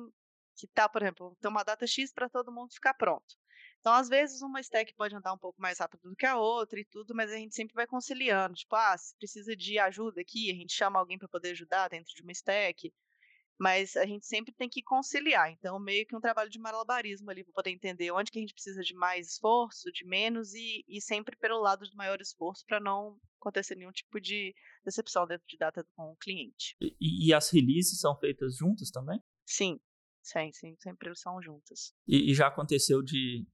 que 0.56 0.66
tá, 0.66 0.88
por 0.88 1.00
exemplo, 1.00 1.34
tem 1.40 1.50
uma 1.50 1.62
data 1.62 1.86
X 1.86 2.12
para 2.12 2.28
todo 2.28 2.52
mundo 2.52 2.72
ficar 2.72 2.92
pronto. 2.94 3.36
Então, 3.80 3.94
às 3.94 4.08
vezes, 4.08 4.42
uma 4.42 4.60
stack 4.60 4.94
pode 4.94 5.14
andar 5.14 5.32
um 5.32 5.38
pouco 5.38 5.60
mais 5.60 5.78
rápido 5.78 6.10
do 6.10 6.16
que 6.16 6.26
a 6.26 6.38
outra 6.38 6.78
e 6.78 6.84
tudo, 6.84 7.14
mas 7.14 7.30
a 7.32 7.36
gente 7.36 7.54
sempre 7.54 7.74
vai 7.74 7.86
conciliando. 7.86 8.54
Tipo, 8.54 8.76
ah, 8.76 8.96
se 8.96 9.16
precisa 9.16 9.56
de 9.56 9.78
ajuda 9.78 10.20
aqui, 10.20 10.50
a 10.50 10.54
gente 10.54 10.72
chama 10.72 10.98
alguém 10.98 11.18
para 11.18 11.28
poder 11.28 11.50
ajudar 11.52 11.88
dentro 11.88 12.14
de 12.14 12.22
uma 12.22 12.32
stack 12.32 12.92
mas 13.60 13.94
a 13.94 14.06
gente 14.06 14.26
sempre 14.26 14.54
tem 14.54 14.70
que 14.70 14.82
conciliar. 14.82 15.52
Então, 15.52 15.78
meio 15.78 16.06
que 16.06 16.16
um 16.16 16.20
trabalho 16.20 16.48
de 16.48 16.58
malabarismo 16.58 17.30
ali 17.30 17.44
para 17.44 17.52
poder 17.52 17.70
entender 17.70 18.10
onde 18.10 18.30
que 18.30 18.38
a 18.38 18.40
gente 18.40 18.54
precisa 18.54 18.80
de 18.80 18.94
mais 18.94 19.32
esforço, 19.32 19.92
de 19.92 20.02
menos, 20.06 20.54
e, 20.54 20.82
e 20.88 20.98
sempre 20.98 21.36
pelo 21.36 21.60
lado 21.60 21.86
do 21.86 21.94
maior 21.94 22.18
esforço 22.22 22.64
para 22.66 22.80
não 22.80 23.20
acontecer 23.38 23.74
nenhum 23.74 23.92
tipo 23.92 24.18
de 24.18 24.54
decepção 24.82 25.26
dentro 25.26 25.46
de 25.46 25.58
data 25.58 25.86
com 25.94 26.10
o 26.10 26.16
cliente. 26.16 26.74
E, 26.80 27.28
e 27.28 27.34
as 27.34 27.50
releases 27.50 28.00
são 28.00 28.16
feitas 28.18 28.56
juntas 28.56 28.90
também? 28.90 29.22
Sim, 29.44 29.78
sim, 30.22 30.50
sim 30.52 30.74
sempre 30.78 31.14
são 31.14 31.42
juntas. 31.42 31.92
E, 32.08 32.30
e 32.30 32.34
já 32.34 32.46
aconteceu 32.46 33.02
de 33.02 33.46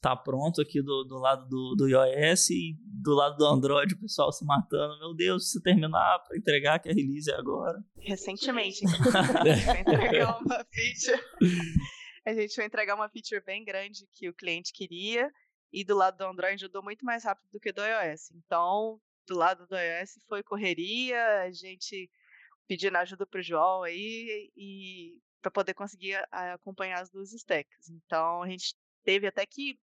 tá 0.00 0.16
pronto 0.16 0.60
aqui 0.60 0.82
do, 0.82 1.04
do 1.04 1.18
lado 1.18 1.48
do, 1.48 1.74
do 1.76 1.88
iOS 1.88 2.50
e 2.50 2.76
do 2.84 3.14
lado 3.14 3.36
do 3.36 3.46
Android 3.46 3.94
o 3.94 4.00
pessoal 4.00 4.32
se 4.32 4.44
matando. 4.44 4.98
Meu 4.98 5.14
Deus, 5.14 5.50
se 5.50 5.62
terminar 5.62 6.18
para 6.20 6.36
entregar 6.36 6.78
que 6.78 6.88
a 6.88 6.92
release 6.92 7.30
é 7.30 7.34
agora. 7.34 7.78
Recentemente, 7.98 8.84
a 8.86 9.54
gente 9.54 9.66
vai 9.66 9.80
entregar 9.80 10.38
uma 10.40 10.64
feature. 10.64 11.22
A 12.26 12.34
gente 12.34 12.56
vai 12.56 12.66
entregar 12.66 12.94
uma 12.94 13.08
feature 13.08 13.42
bem 13.44 13.64
grande 13.64 14.06
que 14.12 14.28
o 14.28 14.34
cliente 14.34 14.72
queria 14.72 15.30
e 15.72 15.84
do 15.84 15.96
lado 15.96 16.18
do 16.18 16.24
Android 16.24 16.64
andou 16.64 16.82
muito 16.82 17.04
mais 17.04 17.24
rápido 17.24 17.48
do 17.52 17.60
que 17.60 17.72
do 17.72 17.82
iOS. 17.82 18.30
Então, 18.34 19.00
do 19.26 19.36
lado 19.36 19.66
do 19.66 19.76
iOS 19.76 20.18
foi 20.28 20.42
correria, 20.42 21.42
a 21.42 21.50
gente 21.50 22.10
pedindo 22.66 22.96
ajuda 22.96 23.26
para 23.26 23.40
o 23.40 23.42
João 23.42 23.82
aí 23.82 24.50
e 24.56 25.18
para 25.40 25.50
poder 25.50 25.74
conseguir 25.74 26.16
acompanhar 26.30 27.00
as 27.00 27.10
duas 27.10 27.32
stacks. 27.32 27.88
Então, 27.88 28.42
a 28.42 28.48
gente 28.48 28.74
teve 29.04 29.26
até 29.26 29.46
que 29.46 29.78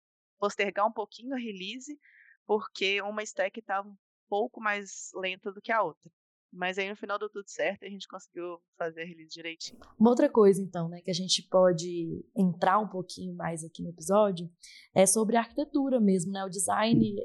postergar 0.46 0.88
um 0.88 0.92
pouquinho 0.92 1.34
a 1.34 1.40
release, 1.40 2.00
porque 2.46 3.02
uma 3.02 3.24
stack 3.24 3.60
estava 3.60 3.88
um 3.88 3.96
pouco 4.30 4.62
mais 4.62 5.10
lenta 5.16 5.52
do 5.52 5.60
que 5.60 5.72
a 5.72 5.82
outra. 5.82 6.12
Mas 6.54 6.78
aí 6.78 6.88
no 6.88 6.96
final 6.96 7.18
deu 7.18 7.30
tudo 7.30 7.50
certo 7.50 7.84
e 7.84 7.88
a 7.88 7.90
gente 7.90 8.08
conseguiu 8.08 8.60
fazer 8.78 9.02
a 9.02 9.06
release 9.06 9.32
direitinho. 9.32 9.80
Uma 10.00 10.12
outra 10.12 10.30
coisa, 10.30 10.62
então, 10.62 10.88
né, 10.88 11.02
que 11.02 11.10
a 11.10 11.14
gente 11.16 11.42
pode 11.50 12.24
entrar 12.38 12.78
um 12.80 12.88
pouquinho 12.88 13.36
mais 13.36 13.64
aqui 13.64 13.82
no 13.82 13.90
episódio 13.90 14.50
é 14.94 15.06
sobre 15.06 15.36
a 15.36 15.42
arquitetura 15.42 16.00
mesmo, 16.00 16.32
né? 16.32 16.46
O 16.46 16.50
design, 16.50 17.16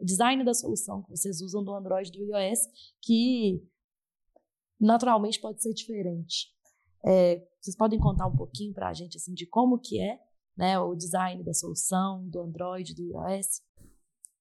o 0.00 0.04
design 0.04 0.42
da 0.42 0.54
solução 0.54 1.02
que 1.02 1.10
vocês 1.10 1.40
usam 1.42 1.62
do 1.62 1.72
Android 1.72 2.08
e 2.08 2.12
do 2.12 2.36
iOS, 2.36 2.60
que 3.02 3.62
naturalmente 4.80 5.38
pode 5.38 5.62
ser 5.62 5.74
diferente. 5.74 6.48
É, 7.06 7.46
vocês 7.60 7.76
podem 7.76 8.00
contar 8.00 8.26
um 8.26 8.34
pouquinho 8.34 8.72
para 8.72 8.88
a 8.88 8.92
gente 8.92 9.18
assim 9.18 9.34
de 9.34 9.46
como 9.46 9.78
que 9.78 10.00
é 10.00 10.18
né, 10.58 10.78
o 10.78 10.94
design 10.96 11.44
da 11.44 11.54
solução 11.54 12.28
do 12.28 12.40
Android, 12.40 12.94
do 12.94 13.12
iOS? 13.12 13.62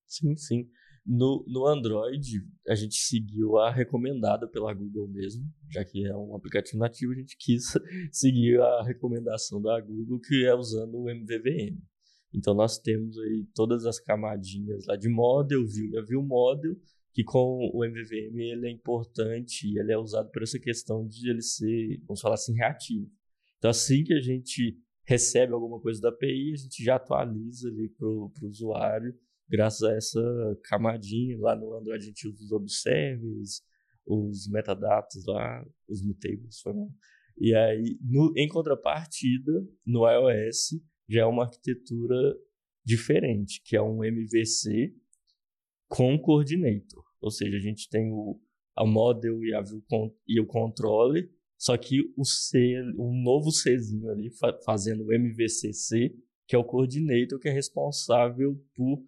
Sim, 0.07 0.35
sim. 0.35 0.67
No, 1.05 1.45
no 1.47 1.65
Android, 1.67 2.43
a 2.67 2.75
gente 2.75 2.95
seguiu 2.95 3.57
a 3.57 3.71
recomendada 3.71 4.45
pela 4.47 4.73
Google 4.73 5.07
mesmo, 5.07 5.45
já 5.69 5.85
que 5.85 6.05
é 6.05 6.13
um 6.13 6.35
aplicativo 6.35 6.79
nativo, 6.79 7.13
a 7.13 7.15
gente 7.15 7.37
quis 7.39 7.71
seguir 8.11 8.59
a 8.59 8.83
recomendação 8.83 9.61
da 9.61 9.79
Google, 9.79 10.19
que 10.19 10.45
é 10.45 10.53
usando 10.53 10.97
o 10.97 11.09
MVVM. 11.09 11.79
Então, 12.33 12.53
nós 12.53 12.77
temos 12.77 13.17
aí 13.19 13.47
todas 13.55 13.85
as 13.85 13.99
camadinhas 13.99 14.85
lá 14.85 14.97
de 14.97 15.07
model, 15.07 15.65
view 15.65 15.97
e 15.97 16.05
view 16.05 16.21
model, 16.21 16.75
que 17.13 17.23
com 17.23 17.71
o 17.73 17.85
MVVM 17.85 18.37
ele 18.39 18.67
é 18.67 18.71
importante 18.71 19.77
ele 19.77 19.91
é 19.91 19.97
usado 19.97 20.29
por 20.29 20.43
essa 20.43 20.59
questão 20.59 21.07
de 21.07 21.29
ele 21.29 21.41
ser, 21.41 21.99
vamos 22.05 22.21
falar 22.21 22.35
assim, 22.35 22.53
reativo. 22.53 23.09
Então, 23.57 23.71
assim 23.71 24.03
que 24.03 24.13
a 24.13 24.21
gente 24.21 24.77
recebe 25.07 25.53
alguma 25.53 25.79
coisa 25.79 26.01
da 26.01 26.09
API, 26.09 26.53
a 26.53 26.57
gente 26.57 26.83
já 26.83 26.95
atualiza 26.95 27.69
ali 27.69 27.89
para 27.89 28.07
o 28.07 28.31
usuário 28.43 29.17
graças 29.49 29.81
a 29.83 29.95
essa 29.95 30.59
camadinha. 30.65 31.39
Lá 31.39 31.55
no 31.55 31.73
Android 31.73 32.03
a 32.03 32.07
gente 32.07 32.27
usa 32.27 32.43
os 32.43 32.51
observes, 32.51 33.61
os 34.05 34.47
metadatas 34.49 35.25
lá, 35.25 35.65
os 35.87 36.01
mutables. 36.01 36.61
E 37.39 37.55
aí, 37.55 37.97
no, 38.01 38.33
em 38.35 38.47
contrapartida, 38.47 39.51
no 39.85 40.09
iOS 40.09 40.79
já 41.09 41.21
é 41.21 41.25
uma 41.25 41.45
arquitetura 41.45 42.37
diferente, 42.85 43.61
que 43.63 43.75
é 43.77 43.81
um 43.81 44.03
MVC 44.03 44.93
com 45.87 46.19
coordinator. 46.19 47.03
Ou 47.21 47.31
seja, 47.31 47.57
a 47.57 47.61
gente 47.61 47.89
tem 47.89 48.11
o 48.11 48.39
a 48.75 48.85
model 48.85 49.43
e, 49.43 49.55
a 49.55 49.61
view 49.61 49.83
e 50.27 50.39
o 50.39 50.45
controle, 50.45 51.27
só 51.57 51.75
que 51.75 52.01
o 52.15 52.23
C, 52.23 52.81
um 52.97 53.21
novo 53.23 53.49
Czinho 53.51 54.09
ali 54.09 54.29
fazendo 54.63 55.05
o 55.05 55.13
MVCC, 55.13 56.15
que 56.47 56.55
é 56.55 56.59
o 56.59 56.63
coordinator 56.63 57.39
que 57.39 57.49
é 57.49 57.51
responsável 57.51 58.55
por 58.75 59.03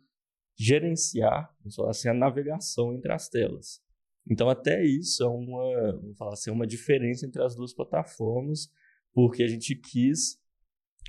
gerenciar, 0.57 1.49
assim, 1.87 2.09
a 2.09 2.13
navegação 2.13 2.93
entre 2.93 3.11
as 3.13 3.29
telas. 3.29 3.81
Então, 4.29 4.49
até 4.49 4.83
isso 4.85 5.23
é 5.23 5.27
uma, 5.27 5.93
vamos 5.93 6.17
falar 6.17 6.33
assim, 6.33 6.51
uma 6.51 6.67
diferença 6.67 7.25
entre 7.25 7.41
as 7.41 7.55
duas 7.55 7.73
plataformas, 7.73 8.69
porque 9.13 9.41
a 9.41 9.47
gente 9.47 9.75
quis 9.75 10.37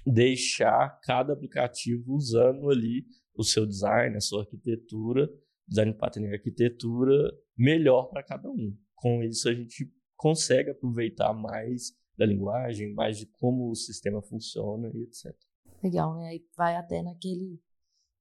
deixar 0.07 1.01
cada 1.03 1.33
aplicativo 1.33 2.15
usando 2.15 2.71
ali 2.71 3.05
o 3.35 3.43
seu 3.43 3.67
design, 3.67 4.17
a 4.17 4.21
sua 4.21 4.43
arquitetura, 4.43 5.29
design 5.67 5.93
pattern 5.95 6.29
e 6.29 6.33
arquitetura 6.33 7.33
melhor 7.57 8.09
para 8.09 8.23
cada 8.23 8.49
um. 8.49 8.77
Com 8.95 9.23
isso, 9.23 9.49
a 9.49 9.55
gente 9.55 9.91
consegue 10.21 10.69
aproveitar 10.69 11.33
mais 11.33 11.97
da 12.15 12.27
linguagem, 12.27 12.93
mais 12.93 13.17
de 13.17 13.25
como 13.25 13.71
o 13.71 13.75
sistema 13.75 14.21
funciona 14.21 14.91
e 14.93 15.05
etc. 15.05 15.35
Legal, 15.83 16.15
né? 16.15 16.29
Aí 16.29 16.47
vai 16.55 16.77
até 16.77 17.03
naquele 17.03 17.59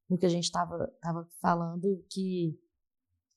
no 0.10 0.18
que 0.18 0.26
a 0.26 0.30
gente 0.30 0.46
estava 0.46 0.88
tava 1.02 1.28
falando 1.42 2.02
que 2.10 2.58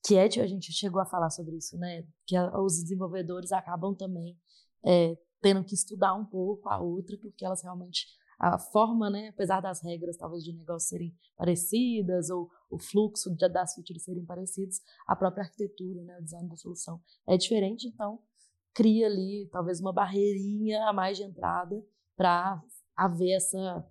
que 0.05 0.15
é, 0.15 0.23
a 0.23 0.47
gente 0.47 0.71
chegou 0.71 1.01
a 1.01 1.05
falar 1.05 1.29
sobre 1.29 1.57
isso, 1.57 1.77
né? 1.77 2.07
Que 2.25 2.37
a, 2.37 2.57
os 2.57 2.81
desenvolvedores 2.81 3.51
acabam 3.51 3.93
também 3.93 4.39
é, 4.85 5.17
tendo 5.41 5.65
que 5.65 5.75
estudar 5.75 6.13
um 6.13 6.25
pouco 6.25 6.69
a 6.69 6.79
outra, 6.79 7.17
porque 7.17 7.43
elas 7.43 7.61
realmente 7.61 8.07
a 8.39 8.57
forma, 8.57 9.09
né, 9.09 9.29
apesar 9.29 9.61
das 9.61 9.81
regras 9.81 10.17
talvez 10.17 10.43
de 10.43 10.53
negócio 10.53 10.89
serem 10.89 11.15
parecidas 11.37 12.29
ou 12.29 12.49
o 12.69 12.79
fluxo 12.79 13.33
de, 13.35 13.47
das 13.47 13.73
features 13.75 14.03
serem 14.03 14.25
parecidos, 14.25 14.81
a 15.05 15.15
própria 15.15 15.43
arquitetura, 15.43 16.03
né, 16.03 16.17
o 16.17 16.23
design 16.23 16.49
da 16.49 16.55
solução 16.55 17.01
é 17.27 17.37
diferente, 17.37 17.87
então 17.87 18.19
cria 18.73 19.07
ali 19.07 19.47
talvez 19.51 19.79
uma 19.79 19.93
barreirinha 19.93 20.87
a 20.87 20.93
mais 20.93 21.17
de 21.17 21.23
entrada 21.23 21.83
para 22.15 22.61
haver 22.95 23.33
essa 23.33 23.85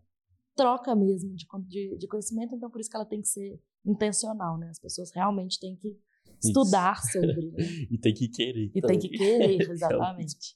troca 0.54 0.94
mesmo 0.94 1.34
de, 1.34 1.46
de, 1.68 1.96
de, 1.98 2.06
conhecimento, 2.06 2.54
então 2.54 2.70
por 2.70 2.80
isso 2.80 2.90
que 2.90 2.96
ela 2.96 3.06
tem 3.06 3.20
que 3.20 3.28
ser 3.28 3.60
intencional, 3.84 4.58
né? 4.58 4.68
As 4.68 4.78
pessoas 4.78 5.10
realmente 5.12 5.58
têm 5.58 5.76
que 5.76 5.98
estudar 6.42 6.96
isso. 6.98 7.12
sobre. 7.12 7.50
Né? 7.52 7.56
e 7.90 7.98
tem 7.98 8.14
que 8.14 8.28
querer. 8.28 8.70
E 8.74 8.80
tem 8.80 8.98
que 8.98 9.08
querer, 9.08 9.60
exatamente. 9.70 10.54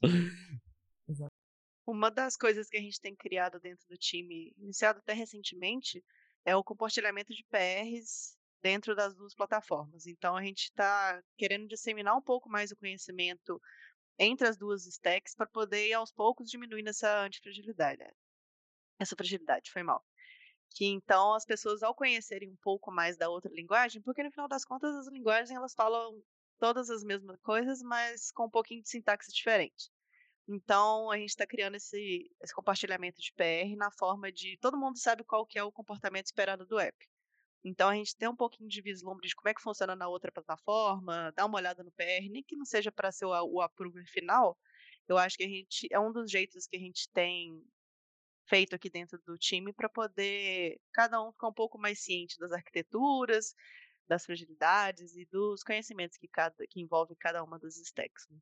Uma 1.86 2.10
das 2.10 2.36
coisas 2.36 2.68
que 2.68 2.76
a 2.76 2.80
gente 2.80 3.00
tem 3.00 3.14
criado 3.14 3.60
dentro 3.60 3.86
do 3.88 3.96
time, 3.96 4.52
iniciado 4.58 4.98
até 4.98 5.12
recentemente, 5.12 6.04
é 6.44 6.54
o 6.54 6.64
compartilhamento 6.64 7.32
de 7.32 7.44
PRs 7.44 8.36
dentro 8.62 8.94
das 8.96 9.14
duas 9.14 9.34
plataformas. 9.34 10.06
Então 10.06 10.36
a 10.36 10.42
gente 10.42 10.64
está 10.64 11.22
querendo 11.36 11.68
disseminar 11.68 12.16
um 12.16 12.22
pouco 12.22 12.48
mais 12.48 12.70
o 12.72 12.76
conhecimento 12.76 13.60
entre 14.18 14.46
as 14.48 14.56
duas 14.56 14.86
stacks 14.86 15.34
para 15.34 15.46
poder 15.46 15.88
ir 15.88 15.94
aos 15.94 16.12
poucos 16.12 16.50
diminuindo 16.50 16.88
essa 16.88 17.22
antifragilidade 17.22 18.04
essa 18.98 19.16
fragilidade, 19.16 19.70
foi 19.70 19.82
mal. 19.82 20.04
Que 20.70 20.86
então 20.86 21.34
as 21.34 21.44
pessoas, 21.44 21.82
ao 21.82 21.94
conhecerem 21.94 22.50
um 22.50 22.56
pouco 22.56 22.90
mais 22.90 23.16
da 23.16 23.28
outra 23.28 23.52
linguagem, 23.52 24.02
porque 24.02 24.22
no 24.22 24.30
final 24.30 24.48
das 24.48 24.64
contas 24.64 24.94
as 24.96 25.08
linguagens 25.08 25.50
elas 25.50 25.74
falam 25.74 26.22
todas 26.58 26.90
as 26.90 27.04
mesmas 27.04 27.40
coisas, 27.40 27.82
mas 27.82 28.30
com 28.32 28.46
um 28.46 28.50
pouquinho 28.50 28.82
de 28.82 28.88
sintaxe 28.88 29.32
diferente. 29.32 29.90
Então 30.48 31.10
a 31.10 31.18
gente 31.18 31.30
está 31.30 31.46
criando 31.46 31.76
esse, 31.76 32.30
esse 32.40 32.54
compartilhamento 32.54 33.20
de 33.20 33.32
PR 33.32 33.76
na 33.76 33.90
forma 33.90 34.30
de 34.30 34.56
todo 34.58 34.78
mundo 34.78 34.98
sabe 34.98 35.24
qual 35.24 35.46
que 35.46 35.58
é 35.58 35.62
o 35.62 35.72
comportamento 35.72 36.26
esperado 36.26 36.66
do 36.66 36.78
app. 36.78 36.96
Então 37.66 37.88
a 37.88 37.96
gente 37.96 38.16
tem 38.16 38.28
um 38.28 38.36
pouquinho 38.36 38.68
de 38.68 38.80
vislumbre 38.80 39.26
de 39.26 39.34
como 39.34 39.48
é 39.48 39.54
que 39.54 39.60
funciona 39.60 39.96
na 39.96 40.06
outra 40.06 40.30
plataforma, 40.30 41.32
dá 41.34 41.44
uma 41.44 41.58
olhada 41.58 41.82
no 41.82 41.90
PR, 41.90 42.30
nem 42.30 42.40
que 42.40 42.54
não 42.54 42.64
seja 42.64 42.92
para 42.92 43.10
ser 43.10 43.24
o, 43.24 43.30
o 43.30 43.60
approver 43.60 44.06
final. 44.06 44.56
Eu 45.08 45.18
acho 45.18 45.36
que 45.36 45.42
a 45.42 45.48
gente 45.48 45.88
é 45.90 45.98
um 45.98 46.12
dos 46.12 46.30
jeitos 46.30 46.68
que 46.68 46.76
a 46.76 46.78
gente 46.78 47.10
tem 47.12 47.60
feito 48.48 48.76
aqui 48.76 48.88
dentro 48.88 49.20
do 49.26 49.36
time 49.36 49.72
para 49.72 49.88
poder 49.88 50.80
cada 50.92 51.20
um 51.20 51.32
ficar 51.32 51.48
um 51.48 51.52
pouco 51.52 51.76
mais 51.76 51.98
ciente 51.98 52.38
das 52.38 52.52
arquiteturas, 52.52 53.52
das 54.06 54.24
fragilidades 54.24 55.16
e 55.16 55.26
dos 55.26 55.64
conhecimentos 55.64 56.16
que, 56.16 56.28
cada, 56.28 56.64
que 56.70 56.80
envolve 56.80 57.16
cada 57.16 57.42
uma 57.42 57.58
das 57.58 57.76
stacks. 57.78 58.28
Né? 58.30 58.38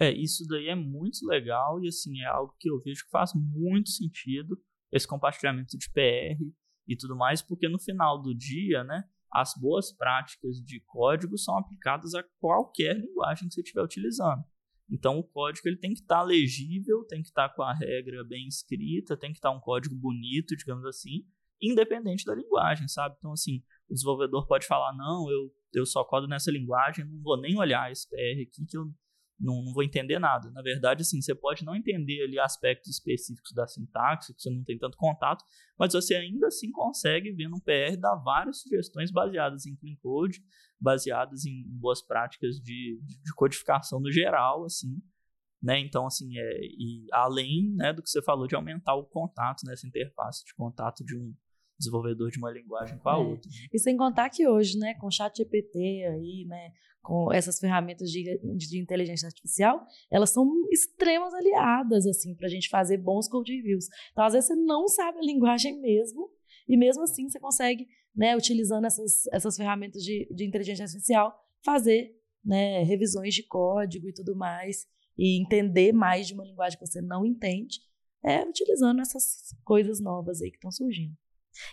É, 0.00 0.10
isso 0.10 0.44
daí 0.48 0.66
é 0.66 0.74
muito 0.74 1.24
legal 1.24 1.80
e 1.80 1.86
assim, 1.86 2.20
é 2.22 2.26
algo 2.26 2.52
que 2.58 2.68
eu 2.68 2.80
vejo 2.80 3.04
que 3.04 3.10
faz 3.10 3.30
muito 3.34 3.90
sentido, 3.90 4.60
esse 4.90 5.06
compartilhamento 5.06 5.78
de 5.78 5.88
PR 5.90 6.42
e 6.86 6.96
tudo 6.96 7.16
mais, 7.16 7.42
porque 7.42 7.68
no 7.68 7.78
final 7.78 8.20
do 8.20 8.34
dia, 8.34 8.84
né, 8.84 9.04
as 9.32 9.54
boas 9.54 9.92
práticas 9.92 10.56
de 10.60 10.80
código 10.80 11.36
são 11.36 11.58
aplicadas 11.58 12.14
a 12.14 12.22
qualquer 12.38 12.96
linguagem 12.96 13.48
que 13.48 13.54
você 13.54 13.60
estiver 13.60 13.82
utilizando. 13.82 14.44
Então 14.88 15.18
o 15.18 15.24
código 15.24 15.66
ele 15.66 15.78
tem 15.78 15.92
que 15.92 16.00
estar 16.00 16.18
tá 16.18 16.22
legível, 16.22 17.04
tem 17.04 17.22
que 17.22 17.28
estar 17.28 17.48
tá 17.48 17.54
com 17.54 17.62
a 17.62 17.74
regra 17.74 18.22
bem 18.24 18.46
escrita, 18.46 19.16
tem 19.16 19.32
que 19.32 19.38
estar 19.38 19.50
tá 19.50 19.56
um 19.56 19.60
código 19.60 19.94
bonito, 19.94 20.56
digamos 20.56 20.84
assim, 20.84 21.24
independente 21.60 22.24
da 22.24 22.34
linguagem, 22.34 22.86
sabe? 22.86 23.16
Então 23.18 23.32
assim, 23.32 23.62
o 23.88 23.94
desenvolvedor 23.94 24.46
pode 24.46 24.66
falar 24.66 24.94
não, 24.96 25.30
eu 25.30 25.52
eu 25.74 25.84
só 25.84 26.04
codo 26.04 26.28
nessa 26.28 26.52
linguagem, 26.52 27.04
não 27.04 27.20
vou 27.20 27.40
nem 27.40 27.58
olhar 27.58 27.90
esse 27.90 28.08
PR 28.08 28.40
aqui 28.42 28.64
que 28.64 28.76
eu 28.76 28.86
não, 29.44 29.62
não, 29.62 29.72
vou 29.72 29.82
entender 29.82 30.18
nada. 30.18 30.50
Na 30.50 30.62
verdade, 30.62 31.02
assim, 31.02 31.20
você 31.20 31.34
pode 31.34 31.64
não 31.64 31.76
entender 31.76 32.22
ali 32.22 32.38
aspectos 32.38 32.90
específicos 32.90 33.52
da 33.52 33.66
sintaxe, 33.66 34.34
que 34.34 34.40
você 34.40 34.50
não 34.50 34.64
tem 34.64 34.78
tanto 34.78 34.96
contato, 34.96 35.44
mas 35.78 35.92
você 35.92 36.14
ainda 36.14 36.46
assim 36.46 36.70
consegue, 36.70 37.32
vendo 37.32 37.54
um 37.54 37.60
PR, 37.60 37.96
dar 37.98 38.16
várias 38.16 38.62
sugestões 38.62 39.10
baseadas 39.10 39.66
em 39.66 39.76
clean 39.76 39.96
code, 40.02 40.42
baseadas 40.80 41.44
em 41.44 41.62
boas 41.78 42.00
práticas 42.00 42.56
de, 42.56 42.98
de 43.02 43.34
codificação 43.34 44.00
no 44.00 44.10
geral, 44.10 44.64
assim, 44.64 45.00
né? 45.62 45.78
Então, 45.78 46.06
assim, 46.06 46.36
é, 46.38 46.60
e 46.62 47.06
além 47.12 47.74
né, 47.74 47.92
do 47.92 48.02
que 48.02 48.10
você 48.10 48.22
falou 48.22 48.46
de 48.46 48.54
aumentar 48.54 48.94
o 48.94 49.04
contato, 49.04 49.64
nessa 49.66 49.86
né, 49.86 49.88
interface 49.88 50.44
de 50.44 50.54
contato 50.54 51.04
de 51.04 51.16
um, 51.16 51.34
desenvolvedor 51.78 52.30
de 52.30 52.38
uma 52.38 52.50
linguagem 52.50 52.98
com 52.98 53.08
a 53.08 53.14
é. 53.14 53.16
outra. 53.16 53.50
E 53.72 53.78
sem 53.78 53.96
contar 53.96 54.30
que 54.30 54.46
hoje, 54.46 54.78
né, 54.78 54.94
com 54.94 55.06
o 55.06 55.10
chat 55.10 55.36
GPT 55.36 55.78
aí, 55.78 56.44
né, 56.46 56.72
com 57.04 57.30
essas 57.30 57.58
ferramentas 57.58 58.10
de, 58.10 58.40
de 58.56 58.78
inteligência 58.80 59.26
artificial, 59.26 59.86
elas 60.10 60.30
são 60.30 60.50
extremas 60.70 61.34
aliadas, 61.34 62.06
assim, 62.06 62.34
para 62.34 62.46
a 62.46 62.50
gente 62.50 62.68
fazer 62.70 62.96
bons 62.96 63.28
code 63.28 63.54
reviews. 63.54 63.86
Então, 64.10 64.24
às 64.24 64.32
vezes, 64.32 64.48
você 64.48 64.56
não 64.56 64.88
sabe 64.88 65.18
a 65.18 65.22
linguagem 65.22 65.78
mesmo, 65.80 66.30
e 66.66 66.78
mesmo 66.78 67.02
assim 67.02 67.28
você 67.28 67.38
consegue, 67.38 67.86
né, 68.16 68.34
utilizando 68.34 68.86
essas, 68.86 69.26
essas 69.32 69.54
ferramentas 69.54 70.02
de, 70.02 70.26
de 70.34 70.46
inteligência 70.46 70.84
artificial, 70.84 71.38
fazer 71.62 72.10
né, 72.42 72.82
revisões 72.84 73.34
de 73.34 73.42
código 73.42 74.08
e 74.08 74.12
tudo 74.14 74.34
mais, 74.34 74.86
e 75.16 75.40
entender 75.40 75.92
mais 75.92 76.26
de 76.26 76.34
uma 76.34 76.44
linguagem 76.44 76.78
que 76.78 76.86
você 76.86 77.02
não 77.02 77.24
entende, 77.24 77.80
é 78.24 78.42
utilizando 78.42 79.00
essas 79.00 79.54
coisas 79.62 80.00
novas 80.00 80.40
aí 80.40 80.50
que 80.50 80.56
estão 80.56 80.72
surgindo. 80.72 81.14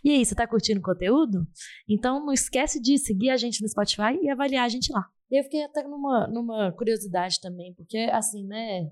E 0.04 0.12
aí, 0.12 0.26
você 0.26 0.34
está 0.34 0.48
curtindo 0.48 0.80
o 0.80 0.84
conteúdo? 0.84 1.46
Então 1.88 2.26
não 2.26 2.34
esquece 2.34 2.82
de 2.82 2.98
seguir 2.98 3.30
a 3.30 3.38
gente 3.38 3.62
no 3.62 3.70
Spotify 3.70 4.20
e 4.22 4.30
avaliar 4.30 4.66
a 4.66 4.70
gente 4.70 4.92
lá. 4.92 5.06
Eu 5.30 5.44
fiquei 5.44 5.64
até 5.64 5.84
numa, 5.84 6.28
numa 6.28 6.72
curiosidade 6.74 7.40
também, 7.40 7.74
porque 7.74 7.98
assim, 8.12 8.46
né? 8.46 8.92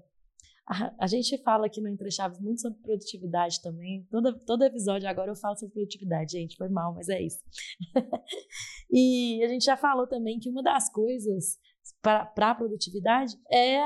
A, 0.66 0.94
a 1.00 1.08
gente 1.08 1.36
fala 1.40 1.66
aqui 1.66 1.82
no 1.82 1.90
Entre 1.90 2.12
Chaves 2.12 2.40
muito 2.40 2.62
sobre 2.62 2.80
produtividade 2.80 3.62
também. 3.62 4.08
Todo, 4.12 4.40
todo 4.46 4.64
episódio 4.64 5.10
agora 5.10 5.32
eu 5.32 5.36
falo 5.36 5.58
sobre 5.58 5.74
produtividade, 5.74 6.34
gente. 6.34 6.56
Foi 6.56 6.70
mal, 6.70 6.94
mas 6.94 7.10
é 7.10 7.22
isso. 7.22 7.40
e 8.92 9.44
a 9.44 9.48
gente 9.48 9.66
já 9.66 9.76
falou 9.76 10.08
também 10.08 10.40
que 10.40 10.50
uma 10.50 10.62
das 10.62 10.92
coisas 10.92 11.58
para 12.02 12.52
a 12.52 12.56
produtividade 12.56 13.36
é 13.52 13.82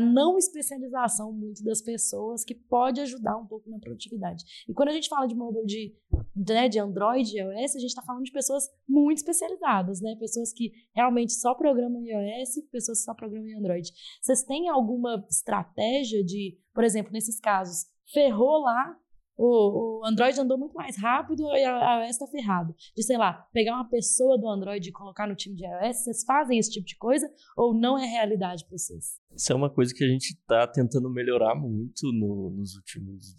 não 0.00 0.38
especialização 0.38 1.32
muito 1.32 1.62
das 1.64 1.80
pessoas, 1.82 2.44
que 2.44 2.54
pode 2.54 3.00
ajudar 3.00 3.36
um 3.36 3.46
pouco 3.46 3.68
na 3.70 3.78
produtividade. 3.78 4.44
E 4.68 4.74
quando 4.74 4.88
a 4.88 4.92
gente 4.92 5.08
fala 5.08 5.26
de 5.26 5.34
mobile 5.34 5.66
de, 5.66 5.94
né, 6.34 6.68
de 6.68 6.78
Android 6.78 7.30
e 7.30 7.38
iOS, 7.38 7.76
a 7.76 7.78
gente 7.78 7.90
está 7.90 8.02
falando 8.02 8.24
de 8.24 8.32
pessoas 8.32 8.64
muito 8.88 9.18
especializadas, 9.18 10.00
né? 10.00 10.16
Pessoas 10.18 10.52
que 10.52 10.72
realmente 10.94 11.32
só 11.32 11.54
programam 11.54 12.02
iOS, 12.02 12.62
pessoas 12.70 12.98
que 12.98 13.04
só 13.04 13.14
programam 13.14 13.48
em 13.48 13.56
Android. 13.56 13.90
Vocês 14.20 14.42
têm 14.42 14.68
alguma 14.68 15.24
estratégia 15.30 16.24
de, 16.24 16.58
por 16.72 16.84
exemplo, 16.84 17.12
nesses 17.12 17.38
casos, 17.40 17.86
ferrou 18.12 18.60
lá, 18.60 18.98
o, 19.36 20.00
o, 20.00 20.06
Android 20.06 20.38
andou 20.38 20.58
muito 20.58 20.74
mais 20.74 20.96
rápido 20.96 21.42
e 21.56 21.64
a 21.64 22.04
iOS 22.04 22.10
está 22.10 22.26
ferrado. 22.26 22.74
De, 22.96 23.02
sei 23.02 23.16
lá, 23.16 23.32
pegar 23.52 23.74
uma 23.74 23.88
pessoa 23.88 24.38
do 24.38 24.48
Android 24.48 24.88
e 24.88 24.92
colocar 24.92 25.26
no 25.26 25.34
time 25.34 25.56
de 25.56 25.64
iOS, 25.64 26.04
vocês 26.04 26.24
fazem 26.24 26.58
esse 26.58 26.70
tipo 26.70 26.86
de 26.86 26.96
coisa 26.96 27.30
ou 27.56 27.74
não 27.74 27.98
é 27.98 28.06
realidade 28.06 28.64
para 28.64 28.78
vocês? 28.78 29.20
Isso 29.34 29.52
é 29.52 29.56
uma 29.56 29.70
coisa 29.70 29.92
que 29.92 30.04
a 30.04 30.08
gente 30.08 30.30
está 30.30 30.66
tentando 30.66 31.10
melhorar 31.10 31.54
muito 31.54 32.12
no, 32.12 32.50
nos 32.50 32.76
últimos, 32.76 33.34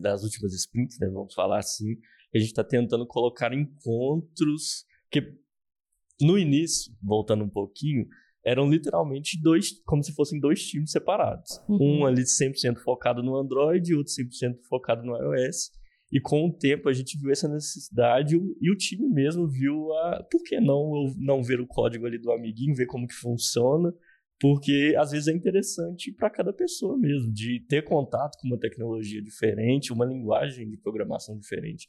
das 0.00 0.22
últimas 0.22 0.52
sprints, 0.54 0.98
né, 1.00 1.08
vamos 1.08 1.34
falar 1.34 1.58
assim. 1.58 1.96
A 2.34 2.38
gente 2.38 2.48
está 2.48 2.64
tentando 2.64 3.06
colocar 3.06 3.52
encontros 3.52 4.86
que 5.10 5.20
no 6.20 6.38
início, 6.38 6.94
voltando 7.02 7.44
um 7.44 7.50
pouquinho, 7.50 8.06
eram 8.44 8.68
literalmente 8.68 9.40
dois, 9.40 9.80
como 9.84 10.02
se 10.02 10.12
fossem 10.14 10.40
dois 10.40 10.64
times 10.64 10.90
separados. 10.90 11.60
Uhum. 11.68 12.00
Um 12.00 12.06
ali 12.06 12.22
100% 12.22 12.78
focado 12.78 13.22
no 13.22 13.36
Android 13.36 13.94
outro 13.94 14.12
100% 14.12 14.58
focado 14.68 15.04
no 15.04 15.16
iOS. 15.16 15.70
E 16.12 16.20
com 16.20 16.46
o 16.46 16.52
tempo 16.52 16.88
a 16.88 16.92
gente 16.92 17.18
viu 17.18 17.30
essa 17.30 17.48
necessidade 17.48 18.34
e 18.34 18.70
o 18.70 18.76
time 18.76 19.08
mesmo 19.08 19.48
viu 19.48 19.92
a. 19.94 20.22
Por 20.30 20.42
que 20.42 20.60
não, 20.60 21.14
não 21.16 21.42
ver 21.42 21.58
o 21.58 21.66
código 21.66 22.04
ali 22.04 22.18
do 22.18 22.30
amiguinho, 22.30 22.74
ver 22.74 22.86
como 22.86 23.06
que 23.06 23.14
funciona? 23.14 23.94
Porque 24.38 24.94
às 24.98 25.12
vezes 25.12 25.28
é 25.28 25.32
interessante 25.32 26.12
para 26.12 26.28
cada 26.28 26.52
pessoa 26.52 26.98
mesmo, 26.98 27.32
de 27.32 27.64
ter 27.66 27.82
contato 27.82 28.36
com 28.40 28.48
uma 28.48 28.58
tecnologia 28.58 29.22
diferente, 29.22 29.92
uma 29.92 30.04
linguagem 30.04 30.68
de 30.68 30.76
programação 30.76 31.38
diferente. 31.38 31.88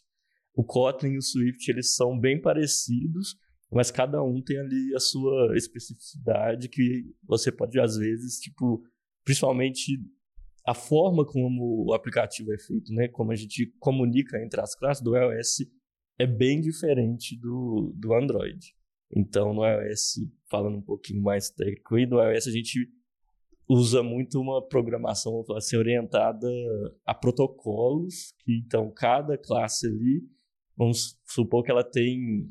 O 0.55 0.63
Kotlin 0.63 1.13
e 1.13 1.17
o 1.17 1.22
Swift 1.22 1.69
eles 1.69 1.95
são 1.95 2.17
bem 2.17 2.39
parecidos, 2.39 3.36
mas 3.74 3.92
cada 3.92 4.22
um 4.24 4.42
tem 4.42 4.58
ali 4.58 4.96
a 4.96 5.00
sua 5.00 5.56
especificidade 5.56 6.70
que 6.70 7.06
você 7.24 7.51
pode, 7.51 7.80
às 7.80 7.98
vezes, 7.98 8.39
tipo, 8.39 8.84
principalmente 9.24 10.00
a 10.65 10.74
forma 10.74 11.25
como 11.25 11.86
o 11.88 11.93
aplicativo 11.93 12.54
é 12.54 12.58
feito, 12.58 12.93
né? 12.93 13.08
Como 13.08 13.32
a 13.32 13.36
gente 13.36 13.74
comunica 13.80 14.41
entre 14.41 14.62
as 14.62 14.76
classes 14.76 15.04
do 15.04 15.15
iOS 15.15 15.60
é 16.17 16.26
bem 16.26 16.62
diferente 16.62 17.38
do, 17.39 17.93
do 17.95 18.13
Android. 18.13 18.74
Então, 19.15 19.54
no 19.54 19.65
iOS, 19.65 20.19
falando 20.50 20.78
um 20.78 20.82
pouquinho 20.82 21.21
mais 21.21 21.50
técnico, 21.50 21.97
e 21.97 22.06
no 22.06 22.21
iOS 22.21 22.47
a 22.47 22.52
gente 22.52 22.89
usa 23.67 24.04
muito 24.04 24.39
uma 24.39 24.65
programação 24.65 25.32
vamos 25.32 25.47
falar 25.47 25.60
assim, 25.60 25.78
orientada 25.78 26.47
a 27.06 27.13
protocolos, 27.13 28.34
que 28.39 28.58
então 28.58 28.91
cada 28.91 29.38
classe 29.38 29.88
ali, 29.88 30.21
vamos 30.78 31.19
supor 31.26 31.63
que 31.63 31.71
ela 31.71 31.84
tem 31.84 32.47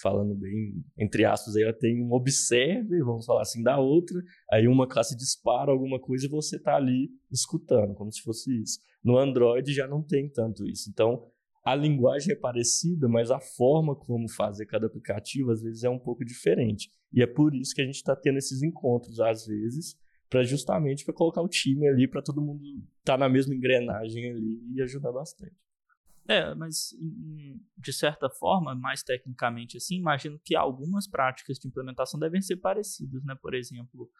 falando 0.00 0.34
bem, 0.34 0.84
entre 0.98 1.24
aspas, 1.24 1.56
aí 1.56 1.62
ela 1.62 1.72
tem 1.72 2.02
um 2.02 2.12
observe, 2.12 3.02
vamos 3.02 3.24
falar 3.24 3.42
assim, 3.42 3.62
da 3.62 3.78
outra, 3.78 4.22
aí 4.50 4.68
uma 4.68 4.86
classe 4.86 5.16
dispara 5.16 5.70
alguma 5.70 5.98
coisa 5.98 6.26
e 6.26 6.28
você 6.28 6.58
tá 6.58 6.76
ali 6.76 7.10
escutando, 7.30 7.94
como 7.94 8.12
se 8.12 8.20
fosse 8.20 8.62
isso. 8.62 8.78
No 9.02 9.18
Android 9.18 9.72
já 9.72 9.86
não 9.86 10.02
tem 10.02 10.28
tanto 10.28 10.66
isso. 10.66 10.90
Então, 10.90 11.26
a 11.64 11.74
linguagem 11.74 12.32
é 12.32 12.36
parecida, 12.36 13.08
mas 13.08 13.30
a 13.30 13.40
forma 13.40 13.96
como 13.96 14.28
fazer 14.28 14.66
cada 14.66 14.86
aplicativo 14.86 15.50
às 15.50 15.62
vezes 15.62 15.82
é 15.82 15.90
um 15.90 15.98
pouco 15.98 16.24
diferente. 16.24 16.90
E 17.12 17.22
é 17.22 17.26
por 17.26 17.54
isso 17.54 17.74
que 17.74 17.80
a 17.80 17.84
gente 17.84 17.96
está 17.96 18.14
tendo 18.14 18.38
esses 18.38 18.62
encontros 18.62 19.18
às 19.18 19.46
vezes, 19.46 19.96
para 20.28 20.42
justamente 20.42 21.04
para 21.04 21.14
colocar 21.14 21.40
o 21.40 21.48
time 21.48 21.88
ali, 21.88 22.06
para 22.06 22.22
todo 22.22 22.42
mundo 22.42 22.62
estar 22.98 23.14
tá 23.14 23.18
na 23.18 23.28
mesma 23.28 23.54
engrenagem 23.54 24.30
ali 24.30 24.60
e 24.74 24.82
ajudar 24.82 25.12
bastante. 25.12 25.65
É, 26.28 26.54
mas 26.54 26.90
de 27.78 27.92
certa 27.92 28.28
forma, 28.28 28.74
mais 28.74 29.02
tecnicamente 29.02 29.76
assim, 29.76 29.96
imagino 29.96 30.40
que 30.44 30.56
algumas 30.56 31.06
práticas 31.08 31.58
de 31.58 31.68
implementação 31.68 32.18
devem 32.18 32.42
ser 32.42 32.56
parecidas, 32.56 33.22
né? 33.24 33.36
Por 33.40 33.54
exemplo, 33.54 34.10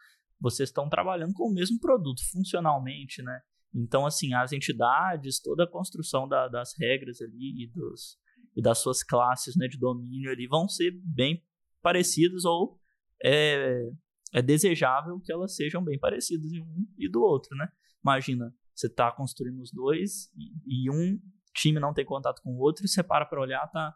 vocês 0.41 0.69
estão 0.69 0.89
trabalhando 0.89 1.33
com 1.33 1.49
o 1.49 1.53
mesmo 1.53 1.81
produto 1.81 2.21
funcionalmente, 2.31 3.23
né? 3.23 3.41
Então, 3.75 4.07
assim, 4.07 4.33
as 4.35 4.53
entidades, 4.53 5.41
toda 5.41 5.65
a 5.65 5.71
construção 5.71 6.29
da, 6.29 6.49
das 6.49 6.75
regras 6.79 7.21
ali 7.21 7.65
e, 7.65 7.67
dos, 7.67 8.19
e 8.55 8.63
das 8.63 8.79
suas 8.79 9.03
classes 9.03 9.57
né, 9.57 9.67
de 9.67 9.79
domínio 9.79 10.31
ali 10.31 10.47
vão 10.47 10.69
ser 10.69 10.93
bem 11.05 11.45
parecidas 11.83 12.45
ou 12.45 12.81
é, 13.23 13.91
é 14.33 14.41
desejável 14.41 15.21
que 15.21 15.33
elas 15.33 15.55
sejam 15.55 15.83
bem 15.85 15.99
parecidas 15.99 16.53
em 16.53 16.63
um 16.63 16.87
e 16.97 17.09
do 17.09 17.21
outro, 17.21 17.55
né? 17.57 17.69
Imagina, 18.03 18.55
você 18.75 18.87
está 18.87 19.11
construindo 19.11 19.61
os 19.61 19.73
dois 19.73 20.31
e, 20.37 20.85
e 20.87 20.91
um 20.91 21.21
time 21.57 21.81
não 21.81 21.93
tem 21.93 22.05
contato 22.05 22.41
com 22.43 22.51
o 22.51 22.59
outro 22.59 22.85
e 22.85 22.89
você 22.89 23.03
para 23.03 23.27
para 23.27 23.41
olhar, 23.41 23.67
tá 23.69 23.95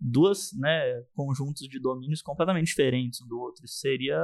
duas, 0.00 0.50
né, 0.56 1.02
conjuntos 1.14 1.68
de 1.68 1.80
domínios 1.80 2.22
completamente 2.22 2.66
diferentes 2.66 3.20
um 3.20 3.26
do 3.26 3.38
outro. 3.38 3.64
Isso 3.64 3.78
seria 3.78 4.18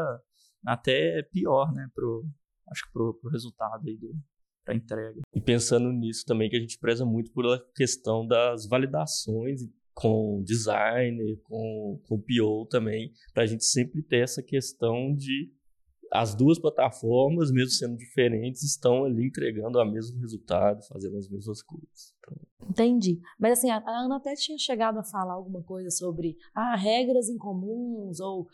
até 0.66 1.22
pior, 1.32 1.72
né, 1.72 1.88
pro, 1.94 2.24
acho 2.70 2.86
que 2.86 2.92
pro, 2.92 3.14
pro 3.14 3.30
resultado 3.30 3.86
aí 3.86 3.96
do, 3.96 4.14
da 4.66 4.74
entrega. 4.74 5.20
E 5.34 5.40
pensando 5.40 5.90
nisso 5.92 6.24
também 6.26 6.48
que 6.48 6.56
a 6.56 6.60
gente 6.60 6.78
preza 6.78 7.04
muito 7.04 7.32
por 7.32 7.46
a 7.46 7.60
questão 7.74 8.26
das 8.26 8.66
validações 8.66 9.62
com 9.92 10.42
designer, 10.44 11.40
com, 11.44 12.00
com 12.08 12.20
PO 12.20 12.66
também, 12.68 13.12
para 13.32 13.44
a 13.44 13.46
gente 13.46 13.64
sempre 13.64 14.02
ter 14.02 14.24
essa 14.24 14.42
questão 14.42 15.14
de 15.14 15.52
as 16.14 16.32
duas 16.32 16.60
plataformas, 16.60 17.50
mesmo 17.50 17.70
sendo 17.70 17.96
diferentes, 17.96 18.62
estão 18.62 19.04
ali 19.04 19.26
entregando 19.26 19.80
o 19.80 19.84
mesmo 19.84 20.20
resultado, 20.20 20.80
fazendo 20.86 21.16
as 21.16 21.28
mesmas 21.28 21.60
coisas. 21.60 22.14
Então... 22.20 22.70
Entendi. 22.70 23.20
Mas 23.36 23.58
assim, 23.58 23.68
a 23.68 23.82
Ana 23.84 24.18
até 24.18 24.32
tinha 24.34 24.56
chegado 24.56 24.96
a 24.98 25.02
falar 25.02 25.34
alguma 25.34 25.60
coisa 25.64 25.90
sobre 25.90 26.36
ah, 26.54 26.76
regras 26.76 27.28
incomuns 27.28 28.20
ou 28.20 28.46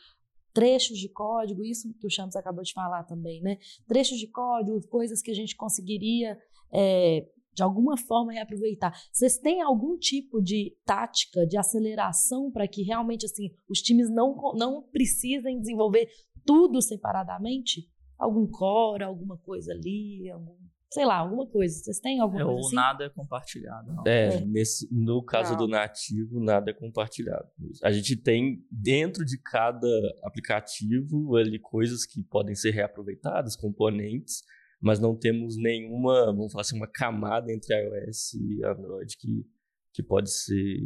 trechos 0.55 0.97
de 0.97 1.11
código, 1.11 1.63
isso 1.63 1.93
que 2.01 2.07
o 2.07 2.11
Champs 2.11 2.35
acabou 2.35 2.65
de 2.65 2.73
falar 2.73 3.05
também, 3.05 3.43
né? 3.43 3.59
Trechos 3.87 4.17
de 4.17 4.27
código, 4.29 4.81
coisas 4.89 5.21
que 5.21 5.31
a 5.31 5.35
gente 5.35 5.55
conseguiria 5.55 6.39
é, 6.73 7.27
de 7.53 7.63
alguma 7.63 7.97
forma 7.97 8.33
reaproveitar. 8.33 8.99
Vocês 9.13 9.37
têm 9.37 9.61
algum 9.61 9.99
tipo 9.99 10.41
de 10.41 10.75
tática 10.85 11.47
de 11.47 11.59
aceleração 11.59 12.51
para 12.51 12.67
que 12.67 12.83
realmente 12.83 13.27
assim 13.27 13.51
os 13.69 13.81
times 13.81 14.09
não, 14.11 14.35
não 14.55 14.83
precisem 14.83 15.61
desenvolver 15.61 16.09
tudo 16.45 16.81
separadamente? 16.81 17.89
Algum 18.19 18.47
core, 18.47 19.03
alguma 19.03 19.39
coisa 19.39 19.73
ali, 19.73 20.31
algum, 20.31 20.57
sei 20.93 21.05
lá, 21.07 21.17
alguma 21.17 21.47
coisa. 21.47 21.75
Vocês 21.75 22.01
têm 22.01 22.21
alguma 22.21 22.43
é, 22.43 22.45
coisa 22.45 22.61
ou 22.61 22.67
assim? 22.67 22.77
nada 22.77 23.05
é 23.05 23.09
compartilhado. 23.09 23.93
Não. 23.93 24.05
É, 24.07 24.35
é. 24.35 24.45
Nesse, 24.45 24.89
no 24.93 25.23
caso 25.25 25.53
não. 25.53 25.59
do 25.59 25.69
nativo, 25.69 26.41
nada 26.41 26.71
é 26.71 26.75
compartilhado. 26.75 27.49
A 27.83 27.91
gente 27.91 28.17
tem 28.17 28.63
dentro 28.71 29.25
de 29.25 29.41
cada 29.41 29.89
aplicativo 30.23 31.37
ali 31.37 31.59
coisas 31.59 32.05
que 32.05 32.23
podem 32.23 32.55
ser 32.55 32.73
reaproveitadas, 32.73 33.57
componentes, 33.57 34.43
mas 34.81 34.99
não 34.99 35.17
temos 35.17 35.57
nenhuma, 35.57 36.27
vamos 36.27 36.53
falar 36.53 36.63
assim, 36.63 36.77
uma 36.77 36.91
camada 36.91 37.53
entre 37.53 37.75
iOS 37.75 38.35
e 38.35 38.65
Android 38.65 39.17
que, 39.19 39.47
que 39.93 40.03
pode 40.03 40.31
ser 40.31 40.79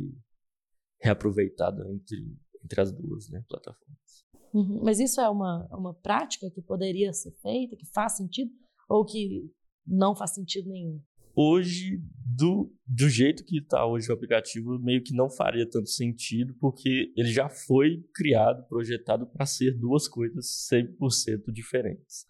reaproveitada 1.00 1.84
entre, 1.92 2.36
entre 2.64 2.80
as 2.80 2.90
duas 2.90 3.28
né, 3.30 3.42
plataformas. 3.48 4.03
Uhum. 4.54 4.80
Mas 4.82 5.00
isso 5.00 5.20
é 5.20 5.28
uma, 5.28 5.66
uma 5.70 5.92
prática 5.92 6.48
que 6.50 6.62
poderia 6.62 7.12
ser 7.12 7.32
feita, 7.42 7.76
que 7.76 7.86
faz 7.92 8.16
sentido, 8.16 8.50
ou 8.88 9.04
que 9.04 9.50
não 9.86 10.14
faz 10.14 10.32
sentido 10.32 10.70
nenhum? 10.70 11.00
hoje, 11.36 12.00
do, 12.24 12.72
do 12.86 13.08
jeito 13.08 13.44
que 13.44 13.58
está 13.58 13.84
hoje 13.84 14.10
o 14.10 14.14
aplicativo, 14.14 14.78
meio 14.78 15.02
que 15.02 15.14
não 15.14 15.28
faria 15.28 15.68
tanto 15.68 15.88
sentido, 15.88 16.54
porque 16.60 17.12
ele 17.16 17.30
já 17.30 17.48
foi 17.48 18.04
criado, 18.14 18.66
projetado 18.68 19.26
para 19.26 19.44
ser 19.44 19.72
duas 19.72 20.06
coisas 20.06 20.68
100% 20.72 21.52
diferentes. 21.52 22.24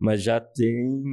Mas 0.00 0.22
já 0.22 0.40
tem 0.40 1.04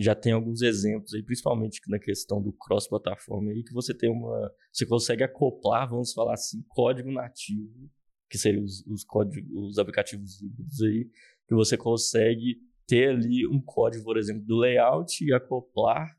já 0.00 0.14
tem 0.14 0.30
alguns 0.32 0.62
exemplos 0.62 1.12
aí, 1.12 1.24
principalmente 1.24 1.80
na 1.88 1.98
questão 1.98 2.40
do 2.40 2.52
cross-plataforma 2.52 3.50
aí, 3.50 3.64
que 3.64 3.72
você 3.72 3.92
tem 3.92 4.08
uma. 4.08 4.52
Você 4.72 4.86
consegue 4.86 5.24
acoplar, 5.24 5.90
vamos 5.90 6.12
falar 6.12 6.34
assim, 6.34 6.62
código 6.68 7.10
nativo, 7.10 7.90
que 8.28 8.38
seriam 8.38 8.64
os, 8.64 8.86
os 8.86 9.04
códigos, 9.04 9.50
os 9.52 9.78
aplicativos 9.78 10.40
híbridos 10.40 10.82
aí, 10.82 11.10
que 11.46 11.54
você 11.54 11.76
consegue 11.76 12.60
ter 12.86 13.10
ali 13.10 13.46
um 13.46 13.60
código, 13.60 14.04
por 14.04 14.16
exemplo, 14.16 14.44
do 14.44 14.56
layout 14.56 15.24
e 15.24 15.32
acoplar 15.32 16.16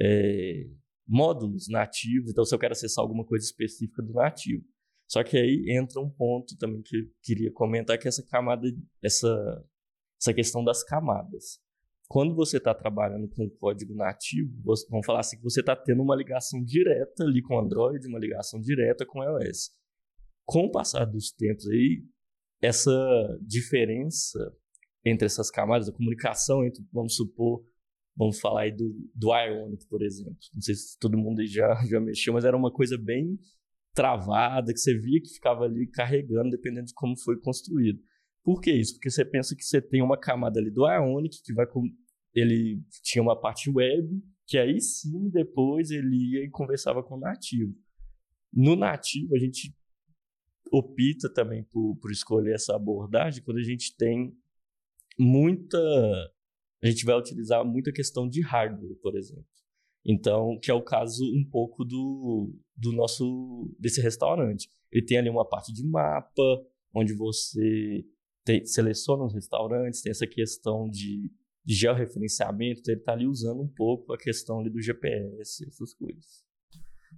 é, 0.00 0.66
módulos 1.06 1.68
nativos. 1.68 2.30
Então, 2.30 2.44
se 2.44 2.54
eu 2.54 2.58
quero 2.58 2.72
acessar 2.72 3.02
alguma 3.02 3.24
coisa 3.24 3.44
específica 3.44 4.02
do 4.02 4.12
nativo. 4.12 4.64
Só 5.06 5.22
que 5.22 5.36
aí 5.36 5.64
entra 5.68 6.00
um 6.00 6.08
ponto 6.08 6.56
também 6.56 6.80
que 6.82 6.96
eu 6.96 7.04
queria 7.22 7.52
comentar, 7.52 7.98
que 7.98 8.06
é 8.06 8.10
essa 8.10 8.24
camada, 8.26 8.66
essa, 9.02 9.64
essa 10.18 10.32
questão 10.32 10.64
das 10.64 10.82
camadas 10.82 11.60
quando 12.12 12.34
você 12.34 12.58
está 12.58 12.74
trabalhando 12.74 13.26
com 13.26 13.48
código 13.48 13.94
nativo, 13.94 14.52
vamos 14.90 15.06
falar 15.06 15.20
assim, 15.20 15.38
que 15.38 15.42
você 15.42 15.60
está 15.60 15.74
tendo 15.74 16.02
uma 16.02 16.14
ligação 16.14 16.62
direta 16.62 17.24
ali 17.24 17.40
com 17.40 17.58
Android, 17.58 18.06
uma 18.06 18.18
ligação 18.18 18.60
direta 18.60 19.06
com 19.06 19.24
iOS. 19.24 19.70
Com 20.44 20.66
o 20.66 20.70
passar 20.70 21.04
dos 21.04 21.30
tempos 21.32 21.68
aí, 21.68 22.04
essa 22.60 22.90
diferença 23.40 24.38
entre 25.04 25.26
essas 25.26 25.50
camadas, 25.50 25.88
a 25.88 25.92
comunicação 25.92 26.64
entre, 26.64 26.84
vamos 26.92 27.16
supor, 27.16 27.64
vamos 28.16 28.38
falar 28.38 28.62
aí 28.62 28.72
do, 28.72 28.94
do 29.14 29.34
Ionic, 29.34 29.86
por 29.88 30.02
exemplo. 30.02 30.36
Não 30.54 30.62
sei 30.62 30.74
se 30.74 30.98
todo 30.98 31.18
mundo 31.18 31.44
já, 31.46 31.74
já 31.86 32.00
mexeu, 32.00 32.32
mas 32.32 32.44
era 32.44 32.56
uma 32.56 32.72
coisa 32.72 32.96
bem 32.96 33.38
travada, 33.92 34.72
que 34.72 34.78
você 34.78 34.96
via 34.98 35.20
que 35.20 35.34
ficava 35.34 35.64
ali 35.64 35.86
carregando, 35.86 36.50
dependendo 36.50 36.86
de 36.86 36.94
como 36.94 37.18
foi 37.18 37.38
construído. 37.40 38.00
Por 38.42 38.60
que 38.60 38.72
isso? 38.72 38.94
Porque 38.94 39.10
você 39.10 39.24
pensa 39.24 39.54
que 39.54 39.62
você 39.62 39.80
tem 39.80 40.02
uma 40.02 40.18
camada 40.18 40.58
ali 40.58 40.70
do 40.70 40.88
Ionic 40.88 41.42
que 41.44 41.52
vai 41.52 41.66
ele 42.34 42.82
tinha 43.02 43.22
uma 43.22 43.38
parte 43.38 43.70
web, 43.70 44.08
que 44.46 44.56
aí 44.56 44.80
sim 44.80 45.28
depois 45.30 45.90
ele 45.90 46.32
ia 46.32 46.44
e 46.44 46.50
conversava 46.50 47.02
com 47.02 47.16
o 47.16 47.20
nativo. 47.20 47.74
No 48.52 48.74
nativo, 48.74 49.34
a 49.34 49.38
gente 49.38 49.74
opta 50.72 51.32
também 51.32 51.64
por, 51.64 51.96
por 51.96 52.10
escolher 52.10 52.54
essa 52.54 52.74
abordagem 52.74 53.42
quando 53.42 53.58
a 53.58 53.62
gente 53.62 53.96
tem 53.96 54.34
muita. 55.18 55.78
A 56.82 56.88
gente 56.88 57.04
vai 57.04 57.16
utilizar 57.16 57.64
muita 57.64 57.92
questão 57.92 58.28
de 58.28 58.40
hardware, 58.40 58.96
por 59.00 59.16
exemplo. 59.16 59.46
Então, 60.04 60.58
que 60.60 60.70
é 60.70 60.74
o 60.74 60.82
caso 60.82 61.24
um 61.24 61.48
pouco 61.48 61.84
do, 61.84 62.52
do 62.76 62.92
nosso 62.92 63.72
desse 63.78 64.00
restaurante. 64.00 64.68
Ele 64.90 65.06
tem 65.06 65.18
ali 65.18 65.30
uma 65.30 65.48
parte 65.48 65.72
de 65.72 65.86
mapa, 65.86 66.42
onde 66.92 67.14
você 67.14 68.04
tem, 68.44 68.64
seleciona 68.66 69.24
os 69.24 69.32
restaurantes, 69.32 70.02
tem 70.02 70.10
essa 70.10 70.26
questão 70.26 70.88
de 70.88 71.30
de 71.64 71.74
georreferenciamento, 71.74 72.80
então 72.80 72.92
ele 72.92 73.00
está 73.00 73.12
ali 73.12 73.26
usando 73.26 73.62
um 73.62 73.68
pouco 73.68 74.12
a 74.12 74.18
questão 74.18 74.60
ali 74.60 74.70
do 74.70 74.80
GPS, 74.80 75.66
essas 75.66 75.94
coisas. 75.94 76.44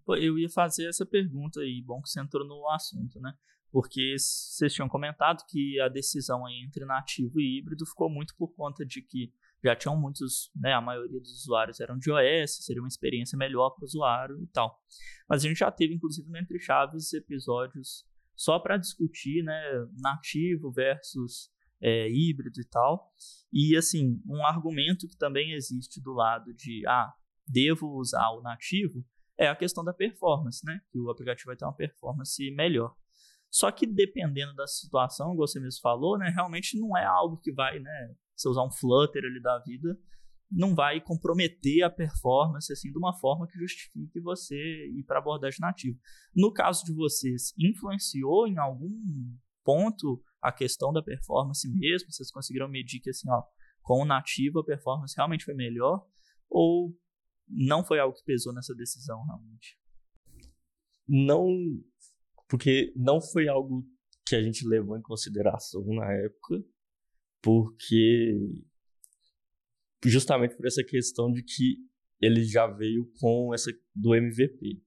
Eu 0.09 0.39
ia 0.39 0.49
fazer 0.49 0.89
essa 0.89 1.07
pergunta 1.07 1.61
aí, 1.61 1.83
bom 1.83 2.01
que 2.03 2.11
você 2.11 2.21
entrou 2.21 2.47
no 2.47 2.69
assunto, 2.71 3.21
né? 3.21 3.33
Porque 3.71 4.17
vocês 4.19 4.73
tinham 4.73 4.89
comentado 4.89 5.45
que 5.49 5.81
a 5.81 5.89
decisão 5.89 6.49
entre 6.49 6.85
nativo 6.85 7.41
e 7.41 7.59
híbrido 7.59 7.85
ficou 7.87 8.09
muito 8.09 8.35
por 8.37 8.55
conta 8.55 8.85
de 8.85 9.03
que 9.03 9.33
já 9.65 9.75
tinham 9.75 9.99
muitos, 9.99 10.51
né, 10.55 10.75
a 10.75 10.81
maioria 10.81 11.19
dos 11.19 11.41
usuários 11.41 11.81
eram 11.81 11.99
de 11.99 12.11
iOS, 12.11 12.65
seria 12.67 12.83
uma 12.83 12.89
experiência 12.89 13.37
melhor 13.37 13.71
para 13.71 13.83
o 13.83 13.87
usuário 13.87 14.43
e 14.43 14.47
tal. 14.49 14.79
Mas 15.27 15.43
a 15.43 15.49
gente 15.49 15.59
já 15.59 15.71
teve, 15.73 15.95
inclusive, 15.95 16.29
no 16.29 16.37
Entre 16.37 16.59
Chaves, 16.61 17.13
episódios 17.15 18.05
só 18.37 18.59
para 18.59 18.77
discutir, 18.77 19.43
né, 19.43 19.61
nativo 19.99 20.71
versus 20.71 21.51
é, 21.81 22.09
híbrido 22.11 22.61
e 22.61 22.65
tal. 22.65 23.13
E 23.53 23.77
assim, 23.77 24.21
um 24.27 24.45
argumento 24.45 25.09
que 25.09 25.17
também 25.17 25.53
existe 25.53 26.01
do 26.01 26.13
lado 26.13 26.53
de 26.53 26.87
ah, 26.87 27.13
devo 27.47 27.89
usar 27.99 28.31
o 28.31 28.43
nativo 28.43 29.05
é 29.39 29.49
a 29.49 29.57
questão 29.57 29.85
da 29.85 29.93
performance, 29.93 30.65
né? 30.65 30.81
Que 30.91 30.99
o 30.99 31.11
aplicativo 31.11 31.47
vai 31.47 31.57
ter 31.57 31.65
uma 31.65 31.75
performance 31.75 32.51
melhor. 32.53 32.95
Só 33.51 33.71
que 33.71 33.87
dependendo 33.87 34.53
da 34.55 34.67
situação, 34.67 35.29
como 35.29 35.39
você 35.39 35.61
mesmo 35.61 35.81
falou, 35.81 36.19
né, 36.19 36.29
realmente 36.29 36.77
não 36.79 36.97
é 36.97 37.05
algo 37.05 37.37
que 37.37 37.53
vai, 37.53 37.79
né, 37.79 38.15
você 38.35 38.49
usar 38.49 38.65
um 38.65 38.71
Flutter 38.71 39.23
ali 39.25 39.41
da 39.41 39.61
vida, 39.61 39.97
não 40.51 40.75
vai 40.75 41.01
comprometer 41.01 41.83
a 41.83 41.91
performance 41.91 42.73
assim 42.73 42.91
de 42.91 42.99
uma 42.99 43.13
forma 43.19 43.47
que 43.47 43.59
justifique 43.59 44.21
você 44.21 44.57
ir 44.57 45.05
para 45.05 45.21
abordagem 45.21 45.61
nativa. 45.61 45.97
No 46.35 46.53
caso 46.53 46.85
de 46.85 46.93
vocês, 46.93 47.53
influenciou 47.57 48.49
em 48.49 48.59
algum 48.59 48.91
ponto 49.65 50.23
a 50.43 50.53
questão 50.53 50.93
da 50.93 51.03
performance 51.03 51.69
mesmo? 51.69 52.11
Vocês 52.11 52.31
conseguiram 52.31 52.69
medir 52.69 53.01
que 53.01 53.11
assim, 53.11 53.31
ó, 53.31 53.43
com 53.83 54.03
o 54.03 54.05
nativo 54.05 54.61
a 54.61 54.65
performance 54.65 55.15
realmente 55.17 55.45
foi 55.45 55.55
melhor? 55.55 56.05
Ou 56.51 56.93
não 57.49 57.85
foi 57.85 57.99
algo 57.99 58.17
que 58.17 58.25
pesou 58.25 58.53
nessa 58.53 58.75
decisão 58.75 59.23
realmente? 59.25 59.79
Não, 61.07 61.47
porque 62.49 62.93
não 62.97 63.21
foi 63.21 63.49
algo 63.49 63.87
que 64.27 64.35
a 64.35 64.43
gente 64.43 64.67
levou 64.67 64.97
em 64.97 65.03
consideração 65.03 65.85
na 65.87 66.11
época, 66.13 66.65
porque 67.43 68.39
justamente 70.05 70.57
por 70.57 70.67
essa 70.67 70.83
questão 70.83 71.31
de 71.31 71.43
que 71.43 71.79
ele 72.21 72.43
já 72.45 72.67
veio 72.67 73.11
com 73.21 73.53
essa 73.53 73.71
do 73.95 74.15
MVP. 74.15 74.83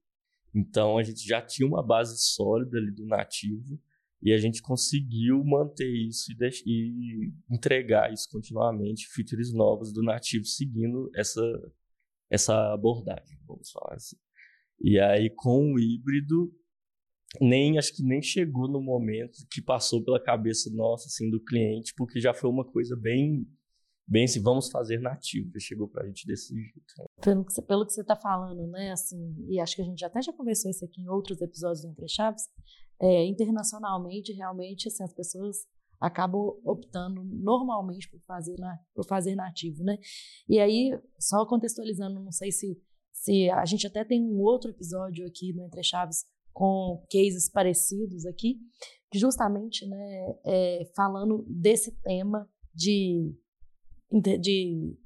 Então 0.56 0.98
a 0.98 1.04
gente 1.04 1.26
já 1.26 1.42
tinha 1.42 1.68
uma 1.68 1.86
base 1.86 2.18
sólida 2.20 2.78
ali 2.78 2.92
do 2.92 3.06
nativo 3.06 3.80
e 4.22 4.34
a 4.34 4.38
gente 4.38 4.62
conseguiu 4.62 5.44
manter 5.44 5.88
isso 5.88 6.32
e, 6.32 6.72
e 6.72 7.34
entregar 7.50 8.12
isso 8.12 8.28
continuamente, 8.32 9.08
features 9.08 9.54
novas 9.54 9.94
do 9.94 10.02
nativo 10.02 10.46
seguindo 10.46 11.12
essa, 11.16 11.42
essa 12.30 12.74
abordagem, 12.74 13.38
vamos 13.48 13.70
falar 13.72 13.96
assim. 13.96 14.18
E 14.80 15.00
aí 15.00 15.30
com 15.30 15.74
o 15.74 15.80
híbrido, 15.80 16.52
nem 17.42 17.78
acho 17.78 17.96
que 17.96 18.04
nem 18.04 18.22
chegou 18.22 18.68
no 18.68 18.82
momento 18.82 19.46
que 19.52 19.62
passou 19.62 20.04
pela 20.04 20.22
cabeça 20.22 20.70
nossa 20.74 21.08
assim 21.08 21.30
do 21.30 21.44
cliente, 21.44 21.94
porque 21.96 22.20
já 22.20 22.34
foi 22.34 22.50
uma 22.50 22.66
coisa 22.66 22.96
bem 22.96 23.46
bem 24.08 24.24
assim, 24.24 24.42
vamos 24.42 24.70
fazer 24.70 25.02
nativo, 25.02 25.52
já 25.54 25.60
chegou 25.60 25.88
pra 25.90 26.06
gente 26.06 26.26
desse 26.26 26.56
jeito. 26.56 26.94
Né? 26.98 27.06
Pelo 27.22 27.44
que, 27.44 27.52
você, 27.52 27.62
você 27.62 28.04
tá 28.06 28.16
falando, 28.16 28.66
né, 28.68 28.92
assim, 28.92 29.36
e 29.50 29.60
acho 29.60 29.76
que 29.76 29.82
a 29.82 29.86
gente 29.86 30.06
até 30.06 30.22
já 30.22 30.32
conversou 30.32 30.72
isso 30.72 30.86
aqui 30.86 31.02
em 31.02 31.10
outros 31.10 31.42
episódios 31.42 31.82
do 31.82 31.90
Entre 31.90 32.08
Chaves, 32.08 32.44
é, 33.02 33.26
internacionalmente, 33.26 34.32
realmente, 34.32 34.88
assim, 34.88 35.04
as 35.04 35.14
pessoas 35.14 35.68
acabam 36.00 36.60
optando 36.64 37.24
normalmente 37.24 38.10
por 38.10 38.20
fazer, 38.22 38.56
na, 38.60 38.78
por 38.94 39.06
fazer 39.06 39.36
nativo, 39.36 39.84
né? 39.84 39.98
E 40.48 40.60
aí, 40.60 40.92
só 41.20 41.46
contextualizando, 41.46 42.20
não 42.20 42.32
sei 42.32 42.52
se, 42.52 42.80
se 43.12 43.50
a 43.50 43.66
gente 43.66 43.88
até 43.88 44.04
tem 44.04 44.22
um 44.22 44.40
outro 44.42 44.72
episódio 44.72 45.26
aqui 45.26 45.54
no 45.54 45.64
Entre 45.66 45.84
Chaves 45.84 46.26
com 46.54 47.04
cases 47.12 47.50
parecidos 47.50 48.26
aqui, 48.26 48.60
justamente, 49.14 49.86
né, 49.88 50.36
é, 50.46 50.92
falando 50.96 51.46
desse 51.48 51.92
tema 52.02 52.50
de, 52.74 53.34
de 54.12 54.98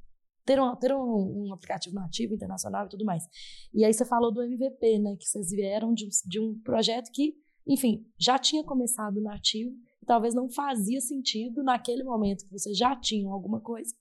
ter, 0.45 0.61
um, 0.61 0.75
ter 0.77 0.93
um, 0.93 1.45
um, 1.47 1.53
aplicativo 1.53 1.93
nativo 1.93 2.33
internacional 2.33 2.85
e 2.85 2.89
tudo 2.89 3.05
mais. 3.05 3.23
E 3.73 3.83
aí 3.83 3.93
você 3.93 4.05
falou 4.05 4.31
do 4.31 4.41
MVP, 4.41 4.99
né, 4.99 5.15
que 5.17 5.25
vocês 5.25 5.51
vieram 5.51 5.93
de 5.93 6.07
de 6.25 6.39
um 6.39 6.57
projeto 6.61 7.11
que 7.11 7.35
enfim, 7.67 8.05
já 8.19 8.39
tinha 8.39 8.63
começado 8.63 9.21
nativo, 9.21 9.71
talvez 10.05 10.33
não 10.33 10.49
fazia 10.49 10.99
sentido 10.99 11.63
naquele 11.63 12.03
momento 12.03 12.45
que 12.45 12.51
você 12.51 12.73
já 12.73 12.95
tinha 12.95 13.31
alguma 13.31 13.59
coisa, 13.59 13.93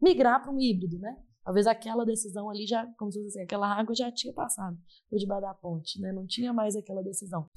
migrar 0.00 0.42
para 0.42 0.52
um 0.52 0.60
híbrido, 0.60 0.98
né? 0.98 1.16
Talvez 1.42 1.66
aquela 1.66 2.04
decisão 2.04 2.50
ali 2.50 2.66
já, 2.66 2.86
como 2.98 3.12
se 3.12 3.22
fosse 3.22 3.38
assim, 3.38 3.44
aquela 3.44 3.72
água 3.72 3.94
já 3.94 4.10
tinha 4.10 4.32
passado 4.32 4.76
por 5.08 5.16
debaixo 5.16 5.42
da 5.42 5.54
ponte, 5.54 6.00
né? 6.00 6.12
Não 6.12 6.26
tinha 6.26 6.52
mais 6.52 6.74
aquela 6.74 7.02
decisão. 7.02 7.48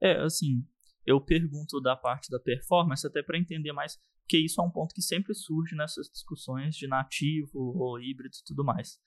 É, 0.00 0.22
assim, 0.22 0.64
eu 1.04 1.20
pergunto 1.20 1.80
da 1.80 1.96
parte 1.96 2.30
da 2.30 2.38
performance 2.38 3.06
até 3.06 3.22
para 3.22 3.38
entender 3.38 3.72
mais, 3.72 3.98
porque 4.20 4.38
isso 4.38 4.60
é 4.60 4.64
um 4.64 4.70
ponto 4.70 4.94
que 4.94 5.02
sempre 5.02 5.34
surge 5.34 5.74
nessas 5.74 6.08
discussões 6.08 6.76
de 6.76 6.86
nativo 6.86 7.58
ou 7.58 8.00
híbrido 8.00 8.36
e 8.40 8.44
tudo 8.46 8.64
mais. 8.64 9.00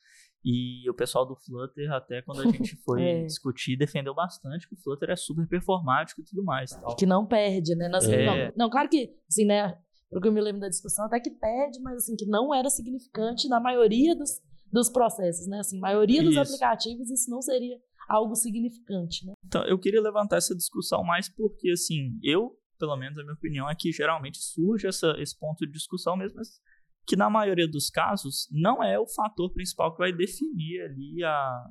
E 0.50 0.90
o 0.90 0.94
pessoal 0.94 1.26
do 1.26 1.36
Flutter, 1.36 1.92
até 1.92 2.22
quando 2.22 2.40
a 2.40 2.46
gente 2.50 2.78
foi 2.78 3.04
é. 3.04 3.26
discutir, 3.26 3.76
defendeu 3.76 4.16
bastante 4.16 4.66
que 4.66 4.76
o 4.76 4.78
Flutter 4.78 5.10
é 5.10 5.16
super 5.18 5.46
performático 5.46 6.22
e 6.22 6.24
tudo 6.24 6.42
mais. 6.42 6.72
Tal. 6.72 6.96
Que 6.96 7.06
não 7.06 7.26
perde, 7.26 7.76
né? 7.76 7.90
Nas... 7.90 8.08
É. 8.08 8.26
Não, 8.26 8.54
não, 8.56 8.70
claro 8.70 8.88
que, 8.88 9.14
assim, 9.30 9.44
né? 9.44 9.78
Pelo 10.10 10.22
que 10.22 10.28
eu 10.30 10.32
me 10.32 10.40
lembro 10.40 10.62
da 10.62 10.70
discussão, 10.70 11.06
até 11.06 11.20
que 11.20 11.32
perde, 11.32 11.82
mas 11.82 11.98
assim, 11.98 12.16
que 12.16 12.26
não 12.26 12.56
era 12.56 12.70
significante 12.70 13.50
na 13.50 13.60
maioria 13.60 14.16
dos, 14.16 14.42
dos 14.72 14.90
processos, 14.90 15.48
né? 15.48 15.60
Assim, 15.60 15.82
maioria 15.82 16.24
dos 16.24 16.32
isso. 16.32 16.40
aplicativos, 16.40 17.12
isso 17.12 17.30
não 17.30 17.42
seria 17.42 17.78
algo 18.08 18.34
significante, 18.34 19.26
né? 19.26 19.34
Então, 19.46 19.66
eu 19.66 19.78
queria 19.78 20.02
levantar 20.02 20.38
essa 20.38 20.56
discussão 20.56 21.04
mais 21.04 21.28
porque, 21.28 21.72
assim, 21.72 22.18
eu, 22.24 22.58
pelo 22.80 22.96
menos 22.96 23.18
a 23.20 23.22
minha 23.22 23.34
opinião, 23.34 23.70
é 23.70 23.76
que 23.76 23.92
geralmente 23.92 24.38
surge 24.38 24.88
essa, 24.88 25.14
esse 25.18 25.38
ponto 25.38 25.66
de 25.66 25.74
discussão 25.74 26.16
mesmo, 26.16 26.38
mas 26.38 26.62
que 27.08 27.16
na 27.16 27.30
maioria 27.30 27.68
dos 27.68 27.90
casos 27.90 28.50
não 28.52 28.84
é 28.84 29.00
o 29.00 29.08
fator 29.08 29.52
principal 29.54 29.94
que 29.94 30.00
vai 30.00 30.12
definir 30.12 30.82
ali 30.82 31.24
a, 31.24 31.66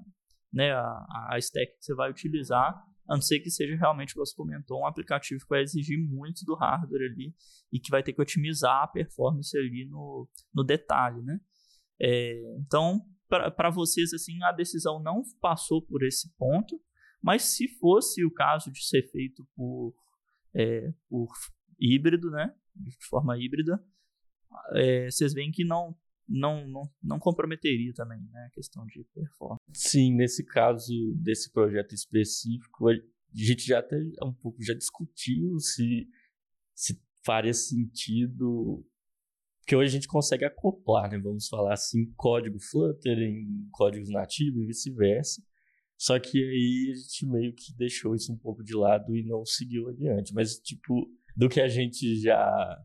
né, 0.50 0.72
a, 0.72 1.28
a 1.32 1.38
stack 1.38 1.76
que 1.76 1.84
você 1.84 1.94
vai 1.94 2.10
utilizar, 2.10 2.74
a 3.08 3.14
não 3.14 3.20
ser 3.20 3.40
que 3.40 3.50
seja 3.50 3.76
realmente, 3.76 4.14
como 4.14 4.24
você 4.24 4.34
comentou, 4.34 4.80
um 4.80 4.86
aplicativo 4.86 5.42
que 5.42 5.48
vai 5.48 5.62
exigir 5.62 5.98
muito 5.98 6.44
do 6.46 6.54
hardware 6.54 7.12
ali 7.12 7.34
e 7.70 7.78
que 7.78 7.90
vai 7.90 8.02
ter 8.02 8.14
que 8.14 8.20
otimizar 8.20 8.82
a 8.82 8.88
performance 8.88 9.56
ali 9.56 9.86
no, 9.88 10.26
no 10.54 10.64
detalhe, 10.64 11.22
né? 11.22 11.38
É, 12.00 12.56
então, 12.58 13.00
para 13.28 13.70
vocês, 13.70 14.12
assim, 14.12 14.42
a 14.42 14.52
decisão 14.52 15.00
não 15.00 15.22
passou 15.40 15.82
por 15.82 16.02
esse 16.02 16.34
ponto, 16.36 16.80
mas 17.22 17.42
se 17.42 17.68
fosse 17.78 18.24
o 18.24 18.32
caso 18.32 18.72
de 18.72 18.84
ser 18.84 19.02
feito 19.10 19.46
por, 19.54 19.94
é, 20.54 20.92
por 21.08 21.28
híbrido, 21.78 22.30
né, 22.30 22.54
de 22.74 22.96
forma 23.08 23.38
híbrida, 23.38 23.82
é, 24.74 25.10
vocês 25.10 25.32
veem 25.32 25.50
que 25.50 25.64
não, 25.64 25.96
não, 26.28 26.66
não, 26.68 26.82
não 27.02 27.18
comprometeria 27.18 27.92
também 27.94 28.20
né, 28.32 28.46
a 28.46 28.50
questão 28.50 28.84
de 28.86 29.04
performance. 29.14 29.60
Sim, 29.72 30.14
nesse 30.14 30.44
caso 30.44 30.92
desse 31.16 31.50
projeto 31.52 31.94
específico, 31.94 32.88
a 32.88 32.94
gente 33.34 33.66
já 33.66 33.80
até 33.80 33.96
um 34.22 34.32
pouco 34.32 34.62
já 34.62 34.74
discutiu 34.74 35.58
se, 35.58 36.08
se 36.74 37.00
faria 37.24 37.54
sentido 37.54 38.84
porque 39.66 39.74
hoje 39.74 39.88
a 39.88 39.94
gente 39.94 40.06
consegue 40.06 40.44
acoplar, 40.44 41.10
né, 41.10 41.18
vamos 41.18 41.48
falar 41.48 41.72
assim, 41.72 42.06
código 42.16 42.56
Flutter 42.60 43.18
em 43.18 43.68
códigos 43.72 44.08
nativos 44.08 44.62
e 44.62 44.66
vice-versa. 44.66 45.42
Só 45.98 46.20
que 46.20 46.38
aí 46.38 46.92
a 46.92 46.94
gente 46.94 47.26
meio 47.26 47.52
que 47.52 47.74
deixou 47.76 48.14
isso 48.14 48.32
um 48.32 48.36
pouco 48.36 48.62
de 48.62 48.76
lado 48.76 49.16
e 49.16 49.24
não 49.24 49.44
seguiu 49.44 49.88
adiante. 49.88 50.32
Mas, 50.32 50.60
tipo, 50.60 51.10
do 51.36 51.48
que 51.48 51.60
a 51.60 51.66
gente 51.66 52.20
já 52.20 52.78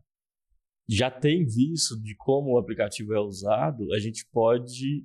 já 0.88 1.10
tem 1.10 1.44
visto 1.44 2.00
de 2.00 2.14
como 2.16 2.52
o 2.52 2.58
aplicativo 2.58 3.14
é 3.14 3.20
usado, 3.20 3.92
a 3.92 3.98
gente 3.98 4.26
pode 4.30 5.04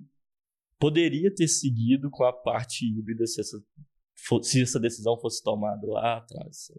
poderia 0.79 1.33
ter 1.33 1.47
seguido 1.47 2.09
com 2.09 2.23
a 2.23 2.31
parte 2.31 2.85
híbrida 2.85 3.25
se 3.25 3.41
essa, 3.41 3.57
se 4.43 4.61
essa 4.61 4.79
decisão 4.79 5.19
fosse 5.19 5.43
tomada 5.43 5.85
lá 5.87 6.17
atrás. 6.17 6.71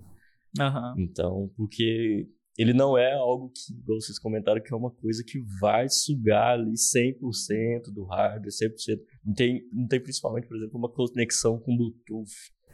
Uhum. 0.58 0.94
Então, 1.02 1.50
porque 1.56 2.28
ele 2.56 2.72
não 2.72 2.96
é 2.96 3.14
algo 3.14 3.50
que, 3.50 3.72
vocês 3.86 4.18
comentaram, 4.18 4.62
que 4.62 4.72
é 4.72 4.76
uma 4.76 4.90
coisa 4.90 5.22
que 5.24 5.40
vai 5.60 5.88
sugar 5.88 6.58
ali 6.58 6.72
100% 6.72 7.92
do 7.92 8.04
hardware, 8.04 8.50
100%. 8.50 9.00
Não 9.24 9.34
tem, 9.34 9.68
não 9.72 9.86
tem 9.86 10.00
principalmente, 10.00 10.48
por 10.48 10.56
exemplo, 10.56 10.78
uma 10.78 10.90
conexão 10.90 11.58
com 11.58 11.76
Bluetooth, 11.76 12.32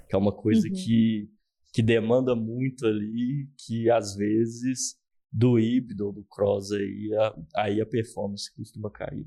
que 0.08 0.14
é 0.14 0.18
uma 0.18 0.32
coisa 0.32 0.66
uhum. 0.66 0.74
que, 0.74 1.28
que 1.72 1.82
demanda 1.82 2.34
muito 2.34 2.86
ali, 2.86 3.48
que 3.66 3.90
às 3.90 4.16
vezes 4.16 4.96
do 5.34 5.58
híbrido 5.58 6.06
ou 6.06 6.12
do 6.12 6.24
cross 6.24 6.70
aí, 6.70 7.10
a, 7.16 7.62
aí 7.62 7.80
a 7.80 7.86
performance 7.86 8.54
costuma 8.54 8.88
cair. 8.88 9.26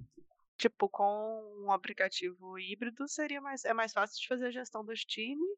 Tipo, 0.57 0.87
com 0.87 1.63
um 1.65 1.71
aplicativo 1.71 2.57
híbrido 2.57 3.07
seria 3.07 3.41
mais, 3.41 3.65
é 3.65 3.73
mais 3.73 3.91
fácil 3.91 4.19
de 4.19 4.27
fazer 4.27 4.45
a 4.45 4.51
gestão 4.51 4.85
dos 4.85 5.03
times 5.03 5.49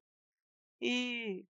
e 0.82 1.46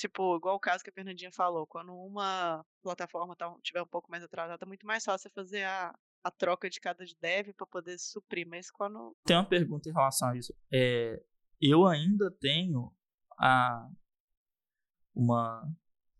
Tipo, 0.00 0.34
igual 0.34 0.56
o 0.56 0.60
caso 0.60 0.82
que 0.82 0.88
a 0.88 0.92
Fernandinha 0.94 1.30
falou, 1.30 1.66
quando 1.66 1.92
uma 1.92 2.64
plataforma 2.82 3.36
tá, 3.36 3.54
tiver 3.62 3.82
um 3.82 3.86
pouco 3.86 4.10
mais 4.10 4.24
atrasada, 4.24 4.64
é 4.64 4.66
muito 4.66 4.86
mais 4.86 5.04
fácil 5.04 5.30
fazer 5.34 5.64
a, 5.64 5.94
a 6.24 6.30
troca 6.30 6.70
de 6.70 6.80
cada 6.80 7.04
dev 7.20 7.52
para 7.54 7.66
poder 7.66 7.98
suprir, 7.98 8.48
mas 8.48 8.70
quando. 8.70 9.14
Tem 9.26 9.36
uma 9.36 9.44
pergunta 9.44 9.90
em 9.90 9.92
relação 9.92 10.30
a 10.30 10.36
isso. 10.38 10.54
É, 10.72 11.22
eu 11.60 11.86
ainda 11.86 12.30
tenho 12.30 12.90
a 13.38 13.90
uma. 15.14 15.70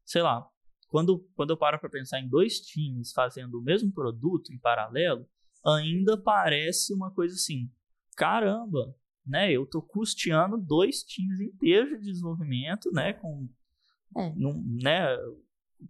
Sei 0.04 0.20
lá, 0.20 0.46
quando, 0.90 1.26
quando 1.34 1.50
eu 1.50 1.56
paro 1.56 1.78
para 1.78 1.88
pensar 1.88 2.20
em 2.20 2.28
dois 2.28 2.60
times 2.60 3.12
fazendo 3.12 3.58
o 3.58 3.62
mesmo 3.62 3.92
produto 3.92 4.52
em 4.52 4.58
paralelo, 4.58 5.26
ainda 5.64 6.20
parece 6.20 6.92
uma 6.92 7.10
coisa 7.10 7.34
assim: 7.34 7.70
caramba, 8.16 8.94
né? 9.24 9.52
Eu 9.52 9.64
tô 9.64 9.80
custeando 9.80 10.58
dois 10.58 11.02
times 11.02 11.40
inteiros 11.40 12.00
de 12.00 12.10
desenvolvimento, 12.10 12.90
né? 12.92 13.12
Com 13.14 13.48
é. 14.16 14.32
Num, 14.34 14.62
né, 14.82 15.16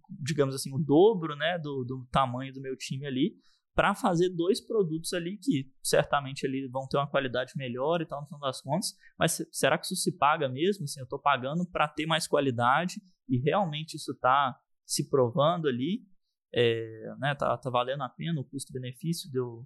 digamos 0.09 0.55
assim, 0.55 0.73
o 0.73 0.77
dobro 0.77 1.35
né, 1.35 1.57
do, 1.57 1.83
do 1.83 2.07
tamanho 2.11 2.53
do 2.53 2.61
meu 2.61 2.75
time 2.77 3.05
ali, 3.05 3.35
para 3.73 3.95
fazer 3.95 4.29
dois 4.29 4.59
produtos 4.59 5.13
ali 5.13 5.37
que 5.37 5.71
certamente 5.81 6.45
ali 6.45 6.67
vão 6.67 6.87
ter 6.87 6.97
uma 6.97 7.09
qualidade 7.09 7.53
melhor 7.55 8.01
e 8.01 8.05
tal, 8.05 8.21
no 8.21 8.27
final 8.27 8.41
das 8.41 8.61
contas, 8.61 8.95
mas 9.17 9.41
será 9.51 9.77
que 9.77 9.85
isso 9.85 9.95
se 9.95 10.11
paga 10.17 10.47
mesmo? 10.49 10.83
Assim, 10.83 10.99
eu 10.99 11.05
estou 11.05 11.19
pagando 11.19 11.65
para 11.65 11.87
ter 11.87 12.05
mais 12.05 12.27
qualidade 12.27 13.01
e 13.27 13.37
realmente 13.37 13.95
isso 13.95 14.11
está 14.11 14.55
se 14.91 15.09
provando 15.09 15.69
ali, 15.69 16.05
é, 16.53 17.15
né, 17.17 17.33
tá, 17.33 17.57
tá 17.57 17.69
valendo 17.69 18.03
a 18.03 18.09
pena 18.09 18.41
o 18.41 18.43
custo-benefício 18.43 19.31
de 19.31 19.37
eu, 19.37 19.65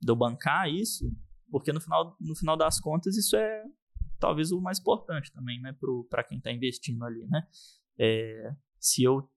de 0.00 0.10
eu 0.10 0.16
bancar 0.16 0.68
isso, 0.68 1.08
porque 1.50 1.72
no 1.72 1.80
final, 1.80 2.16
no 2.20 2.34
final 2.34 2.56
das 2.56 2.80
contas 2.80 3.16
isso 3.16 3.36
é 3.36 3.64
talvez 4.18 4.50
o 4.50 4.60
mais 4.60 4.80
importante 4.80 5.30
também, 5.32 5.60
né, 5.60 5.72
para 6.10 6.24
quem 6.24 6.38
está 6.38 6.50
investindo 6.50 7.04
ali, 7.04 7.24
né? 7.26 7.46
É, 7.96 8.52
se 8.80 9.04
eu 9.04 9.30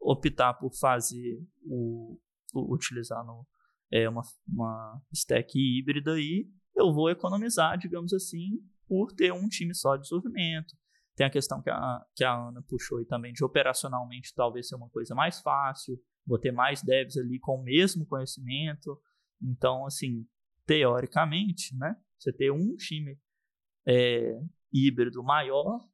optar 0.00 0.54
por 0.54 0.74
fazer 0.74 1.46
o, 1.64 2.18
o 2.52 2.74
utilizar 2.74 3.24
no, 3.24 3.46
é, 3.90 4.08
uma, 4.08 4.22
uma 4.48 5.00
stack 5.12 5.56
híbrida 5.56 6.14
aí, 6.14 6.50
eu 6.74 6.92
vou 6.92 7.08
economizar, 7.08 7.78
digamos 7.78 8.12
assim, 8.12 8.58
por 8.88 9.12
ter 9.12 9.32
um 9.32 9.48
time 9.48 9.74
só 9.74 9.94
de 9.94 10.02
desenvolvimento. 10.02 10.74
Tem 11.14 11.26
a 11.26 11.30
questão 11.30 11.60
que 11.62 11.70
a, 11.70 12.04
que 12.14 12.24
a 12.24 12.34
Ana 12.34 12.62
puxou 12.62 12.98
aí 12.98 13.04
também 13.04 13.32
de 13.32 13.44
operacionalmente 13.44 14.34
talvez 14.34 14.68
ser 14.68 14.76
uma 14.76 14.88
coisa 14.88 15.14
mais 15.14 15.40
fácil, 15.40 16.00
vou 16.26 16.38
ter 16.38 16.52
mais 16.52 16.82
devs 16.82 17.16
ali 17.16 17.38
com 17.38 17.56
o 17.56 17.62
mesmo 17.62 18.06
conhecimento. 18.06 18.98
Então, 19.42 19.84
assim, 19.84 20.26
teoricamente, 20.66 21.76
né, 21.76 21.96
você 22.18 22.32
ter 22.32 22.50
um 22.50 22.74
time 22.76 23.18
é, 23.86 24.38
híbrido 24.72 25.22
maior 25.22 25.86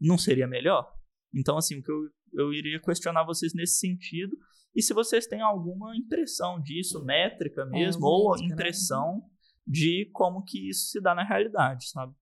não 0.00 0.18
seria 0.18 0.46
melhor? 0.46 0.92
Então, 1.34 1.56
assim, 1.56 1.78
o 1.78 1.82
que 1.82 1.92
eu, 1.92 2.10
eu 2.34 2.52
iria 2.52 2.80
questionar 2.80 3.24
vocês 3.24 3.54
nesse 3.54 3.78
sentido. 3.78 4.36
E 4.74 4.82
se 4.82 4.92
vocês 4.92 5.26
têm 5.26 5.40
alguma 5.40 5.96
impressão 5.96 6.60
disso, 6.60 7.04
métrica 7.04 7.64
mesmo, 7.64 8.04
é, 8.04 8.08
ou 8.08 8.30
métrica, 8.30 8.48
né? 8.48 8.52
impressão 8.54 9.16
né? 9.16 9.22
de 9.66 10.10
como 10.12 10.42
que 10.42 10.68
isso 10.68 10.90
se 10.90 11.00
dá 11.00 11.14
na 11.14 11.24
realidade, 11.24 11.88
sabe? 11.88 12.14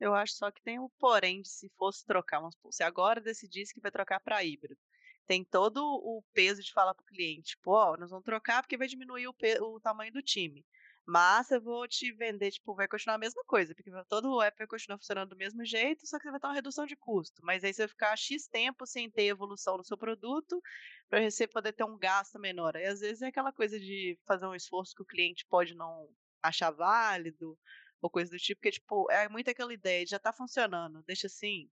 Eu 0.00 0.14
acho 0.14 0.34
só 0.34 0.50
que 0.50 0.62
tem 0.62 0.78
o 0.78 0.86
um 0.86 0.88
porém 0.98 1.42
de 1.42 1.48
se 1.48 1.68
fosse 1.76 2.04
trocar, 2.06 2.40
se 2.70 2.82
agora 2.82 3.20
decidisse 3.20 3.74
que 3.74 3.80
vai 3.80 3.90
trocar 3.90 4.18
para 4.20 4.42
híbrido, 4.42 4.80
tem 5.26 5.44
todo 5.44 5.78
o 5.84 6.24
peso 6.32 6.62
de 6.62 6.72
falar 6.72 6.94
para 6.94 7.02
o 7.02 7.06
cliente, 7.06 7.56
pô, 7.62 7.72
ó, 7.72 7.96
nós 7.96 8.10
vamos 8.10 8.24
trocar 8.24 8.62
porque 8.62 8.76
vai 8.76 8.88
diminuir 8.88 9.28
o, 9.28 9.34
o 9.62 9.80
tamanho 9.80 10.12
do 10.12 10.22
time. 10.22 10.64
Mas 11.06 11.50
eu 11.50 11.60
vou 11.60 11.88
te 11.88 12.12
vender, 12.12 12.52
tipo, 12.52 12.74
vai 12.74 12.86
continuar 12.86 13.16
a 13.16 13.18
mesma 13.18 13.42
coisa, 13.44 13.74
porque 13.74 13.90
todo 14.08 14.32
o 14.32 14.42
app 14.42 14.56
vai 14.56 14.66
continuar 14.66 14.98
funcionando 14.98 15.30
do 15.30 15.36
mesmo 15.36 15.64
jeito, 15.64 16.06
só 16.06 16.18
que 16.18 16.24
você 16.24 16.30
vai 16.30 16.38
ter 16.38 16.46
uma 16.46 16.54
redução 16.54 16.86
de 16.86 16.94
custo. 16.94 17.40
Mas 17.44 17.64
aí 17.64 17.72
você 17.72 17.82
vai 17.82 17.88
ficar 17.88 18.16
X 18.16 18.46
tempo 18.46 18.86
sem 18.86 19.10
ter 19.10 19.24
evolução 19.24 19.76
no 19.76 19.84
seu 19.84 19.96
produto, 19.96 20.62
para 21.08 21.28
você 21.28 21.48
poder 21.48 21.72
ter 21.72 21.84
um 21.84 21.98
gasto 21.98 22.38
menor. 22.38 22.76
E 22.76 22.84
às 22.84 23.00
vezes 23.00 23.22
é 23.22 23.26
aquela 23.26 23.52
coisa 23.52 23.78
de 23.80 24.18
fazer 24.26 24.46
um 24.46 24.54
esforço 24.54 24.94
que 24.94 25.02
o 25.02 25.06
cliente 25.06 25.44
pode 25.46 25.74
não 25.74 26.08
achar 26.42 26.70
válido, 26.70 27.58
ou 28.02 28.10
coisa 28.10 28.30
do 28.30 28.36
tipo, 28.36 28.60
porque, 28.60 28.72
tipo, 28.72 29.10
é 29.10 29.28
muito 29.28 29.50
aquela 29.50 29.72
ideia 29.72 30.04
de 30.04 30.10
já 30.10 30.18
tá 30.18 30.32
funcionando, 30.32 31.02
deixa 31.06 31.26
assim. 31.26 31.68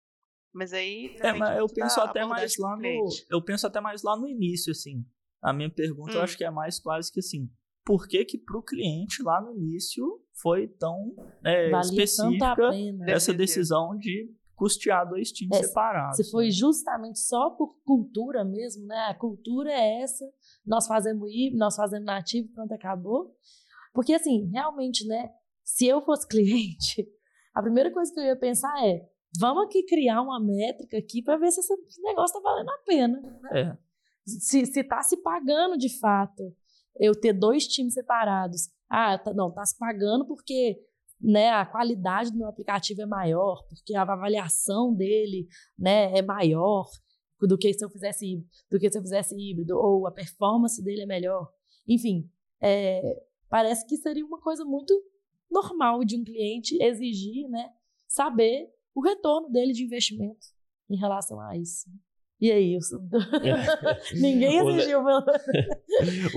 Mas 0.53 0.73
aí. 0.73 1.17
É, 1.21 1.33
mas 1.33 1.59
eu 1.59 1.67
penso 1.67 2.01
até 2.01 2.25
mais 2.25 2.57
lá 2.57 2.77
no. 2.77 3.09
Eu 3.31 3.43
penso 3.43 3.67
até 3.67 3.81
mais 3.81 4.03
lá 4.03 4.17
no 4.17 4.27
início, 4.27 4.71
assim. 4.71 5.05
A 5.43 5.53
minha 5.53 5.71
pergunta 5.71 6.13
hum. 6.13 6.17
eu 6.17 6.23
acho 6.23 6.37
que 6.37 6.45
é 6.45 6.51
mais 6.51 6.81
quase 6.81 7.13
que 7.13 7.21
assim 7.21 7.51
por 7.87 8.09
que 8.09 8.25
que 8.25 8.37
para 8.37 8.59
o 8.59 8.63
cliente 8.63 9.23
lá 9.23 9.41
no 9.41 9.55
início 9.57 10.21
foi 10.43 10.67
tão 10.67 11.15
é, 11.45 11.71
específica 11.81 12.57
essa 13.07 13.33
decisão 13.33 13.97
de 13.97 14.29
custear 14.57 15.09
dois 15.09 15.31
times 15.31 15.57
é, 15.57 15.63
separados. 15.63 16.17
Se 16.17 16.31
foi 16.31 16.47
né? 16.47 16.51
justamente 16.51 17.21
só 17.21 17.51
por 17.51 17.77
cultura 17.85 18.45
mesmo, 18.45 18.87
né? 18.87 19.07
A 19.11 19.15
cultura 19.15 19.71
é 19.71 20.03
essa, 20.03 20.25
nós 20.67 20.87
fazemos 20.87 21.31
híbrido, 21.31 21.59
nós 21.59 21.77
fazemos 21.77 22.07
nativo, 22.07 22.49
pronto, 22.53 22.73
acabou. 22.73 23.33
Porque 23.95 24.15
assim, 24.15 24.51
realmente, 24.51 25.07
né? 25.07 25.31
Se 25.67 25.87
eu 25.87 26.01
fosse 26.01 26.27
cliente, 26.31 27.07
a 27.53 27.61
primeira 27.61 27.93
coisa 27.93 28.13
que 28.15 28.21
eu 28.21 28.25
ia 28.25 28.37
pensar 28.37 28.73
é, 28.87 29.05
vamos 29.39 29.65
aqui 29.65 29.83
criar 29.85 30.23
uma 30.23 30.41
métrica 30.41 30.97
aqui 30.97 31.21
para 31.21 31.37
ver 31.37 31.51
se 31.51 31.61
esse 31.61 32.03
negócio 32.03 32.39
está 32.39 32.41
valendo 32.41 32.71
a 32.71 32.79
pena. 32.87 33.21
Né? 33.21 33.61
É. 33.61 33.79
Se 34.25 34.61
está 34.61 35.03
se 35.03 35.17
pagando 35.19 35.77
de 35.77 35.99
fato 35.99 36.55
eu 36.99 37.15
ter 37.15 37.33
dois 37.33 37.67
times 37.67 37.95
separados. 37.95 38.71
Ah, 38.89 39.19
tá, 39.19 39.35
não, 39.35 39.53
tá 39.53 39.65
se 39.65 39.77
pagando 39.77 40.25
porque 40.27 40.81
né, 41.21 41.51
a 41.51 41.67
qualidade 41.67 42.31
do 42.31 42.39
meu 42.39 42.49
aplicativo 42.49 43.03
é 43.03 43.07
maior, 43.07 43.65
porque 43.69 43.95
a 43.95 44.03
avaliação 44.03 44.95
dele 44.95 45.49
né, 45.79 46.17
é 46.17 46.23
maior 46.23 46.89
do 47.41 47.59
que 47.59 47.73
se 47.75 47.85
eu 47.85 47.91
fizesse 47.91 48.47
do 48.71 48.79
que 48.79 48.91
se 48.91 48.97
eu 48.97 49.03
fizesse 49.03 49.35
híbrido, 49.35 49.77
ou 49.77 50.07
a 50.07 50.13
performance 50.13 50.83
dele 50.83 51.03
é 51.03 51.07
melhor. 51.07 51.51
Enfim, 51.87 52.31
é, 52.61 53.23
parece 53.49 53.87
que 53.87 53.97
seria 53.97 54.25
uma 54.25 54.41
coisa 54.41 54.65
muito 54.65 54.95
normal 55.51 56.05
de 56.05 56.17
um 56.17 56.25
cliente 56.25 56.81
exigir, 56.83 57.49
né, 57.49 57.71
saber 58.09 58.69
o 58.95 59.03
retorno 59.03 59.51
dele 59.51 59.73
de 59.73 59.85
investimento 59.85 60.47
em 60.89 60.97
relação 60.97 61.41
a 61.41 61.57
isso. 61.57 61.89
E 62.39 62.53
aí, 62.53 62.79
ninguém 64.21 64.59
exigiu 64.69 65.01
o, 65.01 65.23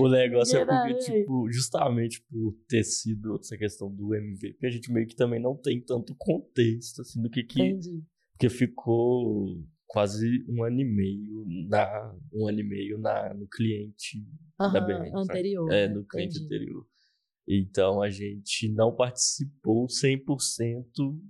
o 0.04 0.08
negócio 0.08 0.58
é 0.58 0.64
porque, 0.64 0.94
tipo, 0.94 1.50
justamente 1.52 2.22
por 2.22 2.56
ter 2.66 2.84
sido 2.84 3.36
essa 3.36 3.56
questão 3.56 3.94
do 3.94 4.14
MVP, 4.14 4.66
a 4.66 4.70
gente 4.70 4.90
meio 4.90 5.06
que 5.06 5.14
também 5.14 5.40
não 5.40 5.54
tem 5.54 5.80
tanto 5.80 6.14
contexto, 6.16 7.02
assim, 7.02 7.20
do 7.20 7.28
que 7.28 7.42
que... 7.44 7.62
Entendi. 7.62 8.02
Porque 8.32 8.48
ficou 8.48 9.62
quase 9.86 10.42
um 10.48 10.64
ano 10.64 10.80
e 10.80 10.84
meio 10.84 11.44
na 11.68 12.14
um 12.32 12.48
ano 12.48 12.60
e 12.60 12.62
meio 12.62 12.96
na 12.96 13.34
no 13.34 13.46
cliente 13.46 14.24
uhum, 14.58 14.72
da 14.72 14.80
BN, 14.80 15.10
anterior. 15.14 15.68
Sabe? 15.68 15.76
É, 15.76 15.88
no 15.88 16.06
cliente 16.06 16.38
entendi. 16.38 16.46
anterior. 16.46 16.86
Então 17.46 18.02
a 18.02 18.10
gente 18.10 18.68
não 18.72 18.94
participou 18.94 19.86
100% 19.86 21.20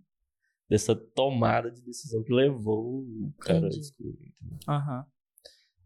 dessa 0.69 0.95
tomada 0.95 1.71
de 1.71 1.83
decisão 1.83 2.23
que 2.23 2.33
levou 2.33 3.03
o 3.03 3.35
cara 3.41 3.67
a 3.67 3.69
excluir. 3.69 4.33
Aham. 4.69 5.07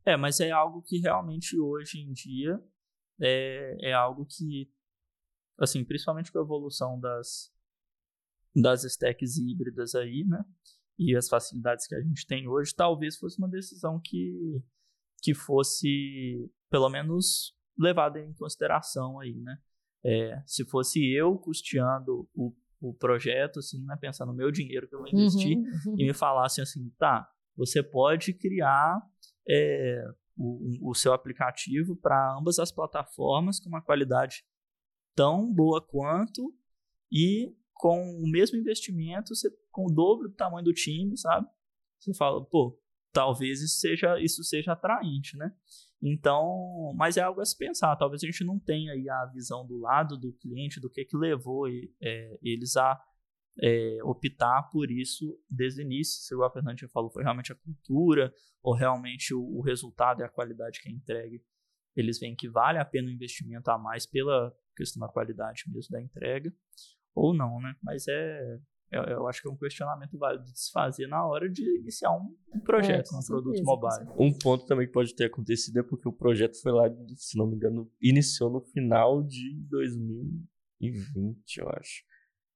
É, 0.04 0.16
mas 0.16 0.40
é 0.40 0.50
algo 0.50 0.82
que 0.82 0.98
realmente 0.98 1.58
hoje 1.58 2.00
em 2.00 2.12
dia 2.12 2.62
é, 3.18 3.76
é 3.80 3.92
algo 3.94 4.26
que, 4.26 4.70
assim, 5.58 5.82
principalmente 5.82 6.30
com 6.30 6.38
a 6.38 6.42
evolução 6.42 7.00
das, 7.00 7.50
das 8.54 8.84
stacks 8.84 9.38
híbridas 9.38 9.94
aí, 9.94 10.24
né? 10.24 10.44
E 10.98 11.16
as 11.16 11.28
facilidades 11.28 11.86
que 11.86 11.94
a 11.94 12.02
gente 12.02 12.26
tem 12.26 12.46
hoje, 12.46 12.74
talvez 12.74 13.16
fosse 13.16 13.38
uma 13.38 13.48
decisão 13.48 13.98
que, 13.98 14.62
que 15.22 15.34
fosse, 15.34 16.50
pelo 16.70 16.90
menos, 16.90 17.56
levada 17.78 18.20
em 18.20 18.34
consideração 18.34 19.18
aí, 19.18 19.40
né? 19.40 19.58
É, 20.04 20.42
se 20.46 20.64
fosse 20.64 21.00
eu 21.12 21.38
custeando 21.38 22.28
o 22.34 22.52
o 22.84 22.92
projeto, 22.92 23.60
assim, 23.60 23.82
né, 23.84 23.96
pensar 23.98 24.26
no 24.26 24.34
meu 24.34 24.50
dinheiro 24.50 24.86
que 24.86 24.94
eu 24.94 24.98
vou 24.98 25.08
investir 25.08 25.56
uhum, 25.56 25.64
uhum. 25.86 25.96
e 25.98 26.04
me 26.04 26.12
falassem 26.12 26.62
assim, 26.62 26.90
tá, 26.98 27.26
você 27.56 27.82
pode 27.82 28.34
criar 28.34 29.00
é, 29.48 30.04
o, 30.36 30.90
o, 30.90 30.94
seu 30.94 31.14
aplicativo 31.14 31.96
para 31.96 32.36
ambas 32.38 32.58
as 32.58 32.70
plataformas 32.70 33.58
com 33.58 33.70
uma 33.70 33.80
qualidade 33.80 34.44
tão 35.14 35.50
boa 35.50 35.80
quanto 35.80 36.54
e 37.10 37.54
com 37.72 38.02
o 38.22 38.30
mesmo 38.30 38.58
investimento, 38.58 39.34
você, 39.34 39.50
com 39.70 39.86
o 39.86 39.92
dobro 39.92 40.28
do 40.28 40.34
tamanho 40.34 40.64
do 40.64 40.72
time, 40.72 41.16
sabe? 41.16 41.46
Você 41.98 42.12
fala, 42.12 42.44
pô, 42.44 42.78
talvez 43.12 43.62
isso 43.62 43.80
seja, 43.80 44.20
isso 44.20 44.44
seja 44.44 44.72
atraente, 44.72 45.36
né? 45.38 45.54
Então, 46.06 46.92
mas 46.96 47.16
é 47.16 47.22
algo 47.22 47.40
a 47.40 47.44
se 47.46 47.56
pensar. 47.56 47.96
Talvez 47.96 48.22
a 48.22 48.26
gente 48.26 48.44
não 48.44 48.58
tenha 48.58 48.92
aí 48.92 49.08
a 49.08 49.24
visão 49.24 49.66
do 49.66 49.78
lado 49.78 50.18
do 50.18 50.34
cliente, 50.34 50.78
do 50.78 50.90
que 50.90 51.02
que 51.02 51.16
levou 51.16 51.66
é, 51.66 52.38
eles 52.42 52.76
a 52.76 53.02
é, 53.58 53.98
optar 54.02 54.64
por 54.70 54.90
isso 54.90 55.40
desde 55.48 55.80
o 55.80 55.84
início. 55.84 56.20
Se 56.20 56.34
o 56.34 56.50
Fernandinho 56.50 56.90
falou, 56.90 57.10
foi 57.10 57.22
realmente 57.22 57.52
a 57.52 57.54
cultura, 57.54 58.30
ou 58.62 58.74
realmente 58.74 59.32
o, 59.32 59.40
o, 59.40 59.62
resultado 59.62 60.20
e 60.20 60.24
a 60.24 60.28
qualidade 60.28 60.82
que 60.82 60.90
é 60.90 60.92
entregue. 60.92 61.42
Eles 61.96 62.18
veem 62.18 62.36
que 62.36 62.50
vale 62.50 62.78
a 62.78 62.84
pena 62.84 63.08
o 63.08 63.10
investimento 63.10 63.70
a 63.70 63.78
mais 63.78 64.04
pela 64.04 64.54
questão 64.76 65.00
da 65.00 65.08
qualidade 65.10 65.64
mesmo 65.68 65.90
da 65.90 66.02
entrega, 66.02 66.52
ou 67.14 67.32
não, 67.32 67.60
né? 67.60 67.74
Mas 67.82 68.06
é, 68.08 68.58
eu, 68.94 69.02
eu, 69.04 69.26
acho 69.26 69.42
que 69.42 69.48
é 69.48 69.50
um 69.50 69.56
questionamento 69.56 70.16
válido 70.16 70.44
de 70.44 70.58
se 70.58 70.70
fazer 70.70 71.06
na 71.06 71.26
hora 71.26 71.48
de 71.48 71.62
iniciar 71.80 72.12
um, 72.12 72.34
um 72.54 72.60
projeto, 72.60 73.14
é, 73.14 73.18
um 73.18 73.22
produto 73.26 73.62
mobile. 73.62 74.10
Um 74.18 74.32
ponto 74.32 74.66
também 74.66 74.86
que 74.86 74.92
pode 74.92 75.14
ter 75.14 75.24
acontecido 75.24 75.78
é 75.78 75.82
porque 75.82 76.08
o 76.08 76.12
projeto 76.12 76.60
foi 76.60 76.72
lá, 76.72 76.84
se 77.16 77.36
não 77.36 77.46
me 77.46 77.56
engano, 77.56 77.90
iniciou 78.00 78.50
no 78.50 78.60
final 78.60 79.22
de 79.22 79.60
2020, 79.68 81.58
eu 81.58 81.68
acho. 81.70 82.04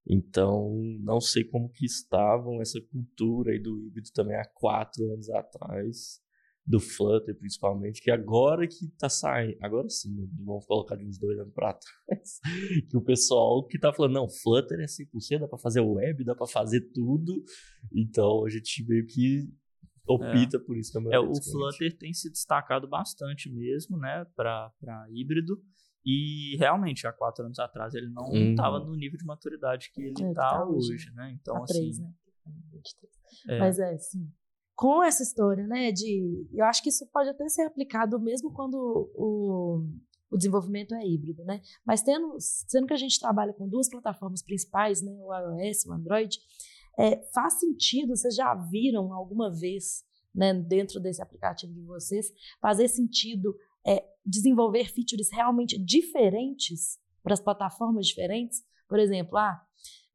Então, 0.07 0.75
não 1.01 1.19
sei 1.21 1.43
como 1.43 1.69
que 1.69 1.85
estavam 1.85 2.61
essa 2.61 2.79
cultura 2.81 3.51
aí 3.51 3.59
do 3.59 3.77
híbrido 3.85 4.09
também 4.13 4.35
há 4.35 4.45
quatro 4.45 5.03
anos 5.11 5.29
atrás 5.29 6.21
do 6.69 6.79
Flutter, 6.79 7.35
principalmente, 7.35 7.99
que 7.99 8.11
agora 8.11 8.67
que 8.67 8.87
tá 8.99 9.09
saindo, 9.09 9.57
agora 9.59 9.89
sim, 9.89 10.13
né, 10.13 10.27
vamos 10.45 10.67
colocar 10.67 10.95
de 10.95 11.03
uns 11.03 11.17
dois 11.17 11.39
anos 11.39 11.51
pra 11.51 11.73
trás, 11.73 12.39
que 12.87 12.95
o 12.95 13.01
pessoal 13.01 13.65
que 13.65 13.79
tá 13.79 13.91
falando, 13.91 14.13
não, 14.13 14.29
Flutter 14.29 14.79
é 14.79 14.85
100%, 14.85 15.39
dá 15.39 15.47
pra 15.47 15.57
fazer 15.57 15.81
web, 15.81 16.23
dá 16.23 16.35
pra 16.35 16.45
fazer 16.45 16.81
tudo, 16.93 17.43
então 17.91 18.45
a 18.45 18.49
gente 18.49 18.85
meio 18.87 19.03
que 19.07 19.51
opta 20.07 20.57
é. 20.57 20.59
por 20.59 20.77
isso 20.77 20.93
também. 20.93 21.11
É, 21.11 21.19
o 21.19 21.33
Flutter 21.33 21.97
tem 21.97 22.13
se 22.13 22.29
destacado 22.29 22.87
bastante 22.87 23.51
mesmo, 23.51 23.97
né, 23.97 24.27
pra, 24.35 24.71
pra 24.79 25.07
híbrido, 25.11 25.59
e 26.05 26.55
realmente, 26.59 27.07
há 27.07 27.11
quatro 27.11 27.45
anos 27.45 27.57
atrás, 27.57 27.95
ele 27.95 28.09
não 28.09 28.31
estava 28.31 28.77
uhum. 28.77 28.91
no 28.91 28.95
nível 28.95 29.17
de 29.17 29.25
maturidade 29.25 29.89
que 29.91 30.01
ele 30.01 30.11
está 30.11 30.27
é, 30.29 30.33
tá 30.33 30.65
hoje, 30.65 30.93
hoje, 30.93 31.11
né? 31.13 31.35
Então, 31.41 31.55
tá 31.55 31.63
assim. 31.63 31.73
3, 31.73 31.99
né? 31.99 32.13
É. 33.47 33.59
Mas 33.59 33.79
é, 33.79 33.97
sim 33.97 34.31
com 34.79 35.03
essa 35.03 35.21
história, 35.21 35.67
né? 35.67 35.91
De, 35.91 36.47
eu 36.53 36.63
acho 36.63 36.81
que 36.81 36.87
isso 36.87 37.05
pode 37.07 37.27
até 37.27 37.49
ser 37.49 37.63
aplicado 37.63 38.17
mesmo 38.17 38.49
quando 38.53 39.11
o, 39.13 39.85
o 40.31 40.37
desenvolvimento 40.37 40.95
é 40.95 41.05
híbrido, 41.05 41.43
né? 41.43 41.61
Mas 41.85 42.01
tendo, 42.01 42.37
sendo 42.39 42.87
que 42.87 42.93
a 42.93 42.97
gente 42.97 43.19
trabalha 43.19 43.51
com 43.51 43.67
duas 43.67 43.89
plataformas 43.89 44.41
principais, 44.41 45.01
né? 45.01 45.11
O 45.19 45.35
iOS, 45.35 45.85
o 45.85 45.91
Android, 45.91 46.39
é, 46.97 47.17
faz 47.33 47.59
sentido? 47.59 48.15
Vocês 48.15 48.33
já 48.33 48.55
viram 48.55 49.11
alguma 49.13 49.51
vez, 49.53 50.05
né? 50.33 50.53
Dentro 50.53 51.01
desse 51.01 51.21
aplicativo 51.21 51.73
de 51.73 51.81
vocês, 51.81 52.31
fazer 52.61 52.87
sentido 52.87 53.53
é, 53.85 54.01
desenvolver 54.25 54.85
features 54.93 55.29
realmente 55.29 55.77
diferentes 55.77 56.97
para 57.21 57.33
as 57.33 57.41
plataformas 57.41 58.07
diferentes? 58.07 58.63
Por 58.87 58.97
exemplo, 58.97 59.37
ah, 59.37 59.61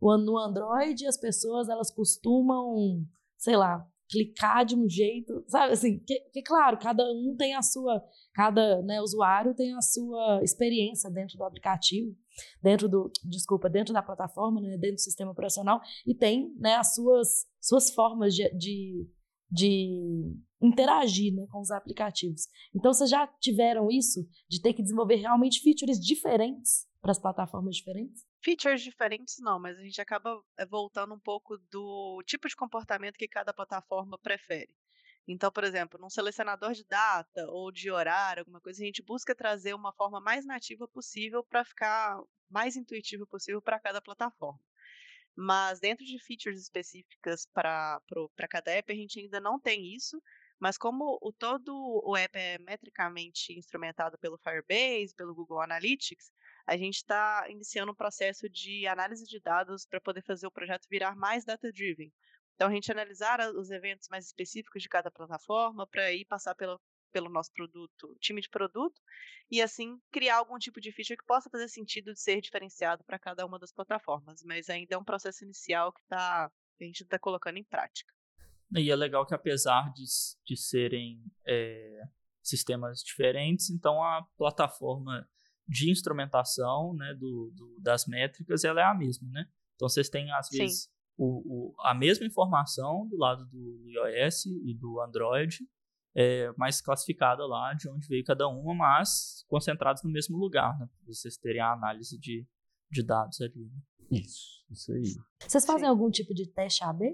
no 0.00 0.38
Android 0.38 1.07
as 1.07 1.18
pessoas 1.18 1.68
elas 1.68 1.90
costumam, 1.90 3.07
sei 3.37 3.59
lá, 3.59 3.87
clicar 4.14 4.64
de 4.64 4.77
um 4.77 4.88
jeito, 4.88 5.44
sabe? 5.48 5.72
Assim, 5.72 5.98
que, 5.98 6.20
que, 6.33 6.42
claro, 6.42 6.79
cada 6.79 7.03
um 7.03 7.35
tem 7.37 7.55
a 7.57 7.62
sua, 7.62 8.00
cada 8.33 8.81
né, 8.83 9.00
usuário 9.00 9.55
tem 9.55 9.74
a 9.74 9.81
sua 9.81 10.40
experiência 10.44 11.11
dentro 11.11 11.37
do 11.37 11.42
aplicativo, 11.42 12.16
dentro 12.62 12.88
do, 12.88 13.11
desculpa, 13.24 13.68
dentro 13.68 13.92
da 13.92 14.03
plataforma, 14.03 14.61
né, 14.61 14.79
dentro 14.79 14.96
do 14.96 15.00
sistema 15.00 15.33
operacional 15.33 15.81
e 16.07 16.14
tem, 16.14 16.55
né, 16.61 16.77
as 16.77 16.94
suas, 16.94 17.29
suas 17.61 17.90
formas 17.90 18.35
de, 18.37 18.48
de, 18.57 19.09
de 19.50 20.33
interagir, 20.62 21.35
né, 21.35 21.44
com 21.50 21.61
os 21.61 21.72
aplicativos. 21.72 22.42
Então, 22.72 22.92
vocês 22.92 23.11
já 23.11 23.27
tiveram 23.40 23.90
isso 23.90 24.24
de 24.48 24.62
ter 24.62 24.72
que 24.72 24.83
desenvolver 24.83 25.16
realmente 25.16 25.61
features 25.61 25.98
diferentes 25.98 26.87
para 27.00 27.11
as 27.11 27.18
plataformas 27.18 27.74
diferentes? 27.74 28.22
Features 28.44 28.83
diferentes 28.83 29.38
não, 29.38 29.59
mas 29.59 29.78
a 29.78 29.83
gente 29.83 30.00
acaba 30.00 30.38
eh, 30.59 30.66
voltando 30.66 31.14
um 31.14 31.18
pouco 31.18 31.57
do 31.70 32.22
tipo 32.26 32.46
de 32.46 32.54
comportamento 32.54 33.16
que 33.16 33.26
cada 33.26 33.54
plataforma 33.54 34.18
prefere. 34.18 34.76
Então, 35.26 35.50
por 35.50 35.64
exemplo, 35.64 35.98
num 35.98 36.11
selecionador 36.11 36.72
de 36.74 36.85
data 36.85 37.46
ou 37.48 37.72
de 37.72 37.90
horário, 37.90 38.42
alguma 38.42 38.61
coisa, 38.61 38.83
a 38.83 38.87
gente 38.87 39.02
busca 39.02 39.35
trazer 39.35 39.72
uma 39.74 39.94
forma 39.94 40.20
mais 40.20 40.44
nativa 40.44 40.87
possível 40.87 41.42
para 41.42 41.64
ficar 41.64 42.20
mais 42.50 42.76
intuitivo 42.76 43.26
possível 43.26 43.62
para 43.62 43.80
cada 43.80 44.02
plataforma. 44.02 44.61
Mas 45.37 45.80
dentro 45.80 46.04
de 46.04 46.18
features 46.18 46.61
específicas 46.61 47.46
para 47.46 48.00
cada 48.48 48.70
app, 48.72 48.92
a 48.92 48.96
gente 48.96 49.20
ainda 49.20 49.40
não 49.40 49.59
tem 49.59 49.94
isso. 49.94 50.22
Mas 50.61 50.78
como 50.78 51.18
o 51.20 51.33
todo 51.33 51.72
o 52.04 52.16
app 52.16 52.38
é 52.38 52.59
metricamente 52.59 53.52
instrumentado 53.59 54.18
pelo 54.18 54.38
Firebase, 54.38 55.14
pelo 55.14 55.35
Google 55.35 55.61
Analytics, 55.61 56.30
a 56.66 56.77
gente 56.77 56.96
está 56.96 57.46
iniciando 57.48 57.92
um 57.92 57.94
processo 57.94 58.48
de 58.48 58.87
análise 58.87 59.27
de 59.27 59.40
dados 59.40 59.87
para 59.87 60.00
poder 60.00 60.22
fazer 60.22 60.46
o 60.46 60.50
projeto 60.50 60.87
virar 60.88 61.14
mais 61.14 61.44
data-driven. 61.44 62.12
Então, 62.55 62.68
a 62.68 62.72
gente 62.72 62.90
analisar 62.90 63.40
os 63.55 63.70
eventos 63.70 64.09
mais 64.09 64.27
específicos 64.27 64.83
de 64.83 64.88
cada 64.88 65.11
plataforma 65.11 65.87
para 65.87 66.12
ir 66.12 66.24
passar 66.24 66.55
pelo, 66.55 66.81
pelo 67.12 67.29
nosso 67.29 67.53
produto, 67.53 68.16
time 68.20 68.40
de 68.40 68.48
produto, 68.48 69.00
e 69.50 69.61
assim 69.61 69.98
criar 70.11 70.37
algum 70.37 70.59
tipo 70.59 70.81
de 70.81 70.92
feature 70.92 71.16
que 71.16 71.27
possa 71.27 71.50
fazer 71.50 71.68
sentido 71.68 72.12
de 72.12 72.20
ser 72.20 72.40
diferenciado 72.40 73.05
para 73.05 73.18
cada 73.18 73.44
uma 73.44 73.59
das 73.59 73.72
plataformas. 73.72 74.42
Mas 74.44 74.70
ainda 74.70 74.94
é 74.94 74.98
um 74.98 75.05
processo 75.05 75.44
inicial 75.44 75.92
que, 75.92 76.00
tá, 76.09 76.50
que 76.79 76.85
a 76.85 76.87
gente 76.87 77.03
está 77.03 77.18
colocando 77.18 77.59
em 77.59 77.64
prática. 77.64 78.12
E 78.77 78.90
é 78.90 78.96
legal 78.96 79.27
que 79.27 79.35
apesar 79.35 79.92
de, 79.92 80.05
de 80.44 80.57
serem 80.57 81.22
é, 81.46 82.03
sistemas 82.42 83.03
diferentes, 83.03 83.70
então 83.70 84.03
a 84.03 84.24
plataforma 84.37 85.29
de 85.66 85.90
instrumentação 85.90 86.94
né, 86.94 87.14
do, 87.14 87.53
do, 87.55 87.77
das 87.81 88.07
métricas 88.07 88.64
ela 88.64 88.81
é 88.81 88.85
a 88.85 88.94
mesma, 88.94 89.29
né? 89.31 89.46
Então 89.74 89.88
vocês 89.88 90.09
têm 90.09 90.31
às 90.33 90.48
vezes 90.50 90.88
o, 91.16 91.72
o, 91.72 91.74
a 91.81 91.94
mesma 91.94 92.27
informação 92.27 93.07
do 93.09 93.16
lado 93.16 93.47
do 93.47 93.82
iOS 93.86 94.47
e 94.47 94.74
do 94.74 95.01
Android, 95.01 95.59
é, 96.14 96.53
mais 96.57 96.80
classificada 96.80 97.45
lá 97.45 97.74
de 97.74 97.88
onde 97.88 98.07
veio 98.07 98.24
cada 98.24 98.47
uma, 98.47 98.74
mas 98.74 99.45
concentrados 99.49 100.03
no 100.03 100.11
mesmo 100.11 100.36
lugar, 100.36 100.78
né? 100.78 100.86
Para 100.86 101.12
vocês 101.12 101.36
terem 101.36 101.61
a 101.61 101.72
análise 101.72 102.18
de, 102.18 102.47
de 102.91 103.03
dados 103.03 103.41
ali. 103.41 103.64
Né? 103.64 104.20
Isso, 104.20 104.64
isso 104.70 104.93
aí. 104.93 105.03
Vocês 105.41 105.64
fazem 105.66 105.84
Sim. 105.84 105.91
algum 105.91 106.11
tipo 106.11 106.32
de 106.32 106.47
teste 106.47 106.84
AB? 106.84 107.05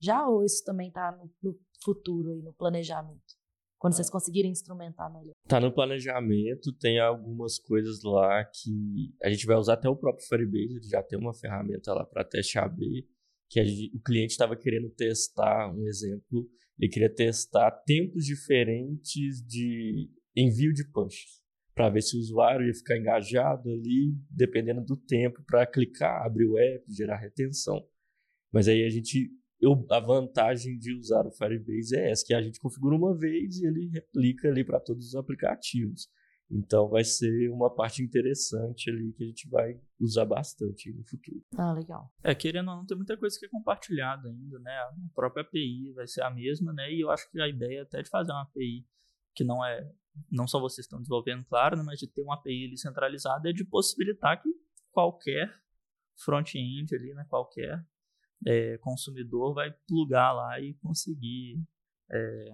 Já 0.00 0.26
ou 0.26 0.44
isso 0.44 0.64
também 0.64 0.88
está 0.88 1.12
no, 1.12 1.30
no 1.42 1.58
futuro 1.84 2.30
aí, 2.30 2.42
no 2.42 2.52
planejamento? 2.52 3.37
Quando 3.78 3.94
vocês 3.94 4.10
conseguirem 4.10 4.50
instrumentar 4.50 5.12
melhor. 5.12 5.32
Tá 5.46 5.60
no 5.60 5.72
planejamento, 5.72 6.72
tem 6.78 6.98
algumas 6.98 7.58
coisas 7.58 8.02
lá 8.02 8.44
que 8.44 9.14
a 9.22 9.30
gente 9.30 9.46
vai 9.46 9.56
usar 9.56 9.74
até 9.74 9.88
o 9.88 9.96
próprio 9.96 10.26
Firebase, 10.26 10.76
ele 10.76 10.88
já 10.88 11.02
tem 11.02 11.18
uma 11.18 11.34
ferramenta 11.34 11.94
lá 11.94 12.04
para 12.04 12.24
teste 12.24 12.58
AB, 12.58 13.06
que 13.48 13.64
gente, 13.64 13.96
o 13.96 14.00
cliente 14.00 14.32
estava 14.32 14.56
querendo 14.56 14.90
testar 14.90 15.72
um 15.74 15.86
exemplo 15.86 16.46
Ele 16.78 16.90
queria 16.90 17.12
testar 17.12 17.70
tempos 17.86 18.24
diferentes 18.24 19.42
de 19.46 20.10
envio 20.36 20.72
de 20.72 20.84
punches 20.90 21.38
para 21.74 21.90
ver 21.90 22.02
se 22.02 22.16
o 22.16 22.20
usuário 22.20 22.66
ia 22.66 22.74
ficar 22.74 22.96
engajado 22.96 23.70
ali, 23.70 24.12
dependendo 24.28 24.84
do 24.84 24.96
tempo, 24.96 25.42
para 25.46 25.64
clicar, 25.64 26.26
abrir 26.26 26.46
o 26.46 26.58
app, 26.58 26.84
gerar 26.92 27.16
retenção. 27.16 27.80
Mas 28.52 28.66
aí 28.66 28.84
a 28.84 28.88
gente. 28.88 29.30
Eu, 29.60 29.84
a 29.90 29.98
vantagem 29.98 30.78
de 30.78 30.94
usar 30.94 31.26
o 31.26 31.32
Firebase 31.32 31.96
é 31.96 32.10
essa, 32.10 32.24
que 32.24 32.34
a 32.34 32.40
gente 32.40 32.60
configura 32.60 32.94
uma 32.94 33.16
vez 33.16 33.58
e 33.58 33.66
ele 33.66 33.88
replica 33.88 34.48
ali 34.48 34.64
para 34.64 34.78
todos 34.78 35.08
os 35.08 35.14
aplicativos. 35.16 36.08
Então 36.50 36.88
vai 36.88 37.04
ser 37.04 37.50
uma 37.50 37.68
parte 37.68 38.02
interessante 38.02 38.88
ali 38.88 39.12
que 39.12 39.22
a 39.22 39.26
gente 39.26 39.48
vai 39.50 39.78
usar 40.00 40.24
bastante 40.24 40.90
no 40.92 41.04
futuro. 41.04 41.44
Ah, 41.56 41.72
legal. 41.72 42.10
É, 42.22 42.34
querendo 42.34 42.70
ou 42.70 42.76
não, 42.76 42.86
tem 42.86 42.96
muita 42.96 43.16
coisa 43.18 43.38
que 43.38 43.46
é 43.46 43.48
compartilhada 43.50 44.28
ainda, 44.28 44.58
né? 44.60 44.70
A 44.70 44.94
própria 45.14 45.42
API 45.42 45.92
vai 45.92 46.06
ser 46.06 46.22
a 46.22 46.30
mesma, 46.30 46.72
né? 46.72 46.90
E 46.90 47.00
eu 47.00 47.10
acho 47.10 47.30
que 47.30 47.38
a 47.40 47.48
ideia 47.48 47.82
até 47.82 48.02
de 48.02 48.08
fazer 48.08 48.32
uma 48.32 48.42
API 48.42 48.86
que 49.34 49.44
não 49.44 49.64
é, 49.64 49.92
não 50.30 50.48
só 50.48 50.58
vocês 50.58 50.86
estão 50.86 51.00
desenvolvendo, 51.00 51.44
claro, 51.44 51.76
né? 51.76 51.82
mas 51.84 51.98
de 51.98 52.06
ter 52.06 52.22
uma 52.22 52.34
API 52.34 52.66
ali 52.66 52.78
centralizada 52.78 53.50
é 53.50 53.52
de 53.52 53.64
possibilitar 53.64 54.42
que 54.42 54.48
qualquer 54.90 55.54
front-end 56.16 56.94
ali, 56.94 57.12
né? 57.12 57.26
Qualquer 57.28 57.86
é, 58.46 58.78
consumidor 58.78 59.54
vai 59.54 59.70
plugar 59.86 60.32
lá 60.32 60.60
e 60.60 60.74
conseguir 60.74 61.62
é, 62.10 62.52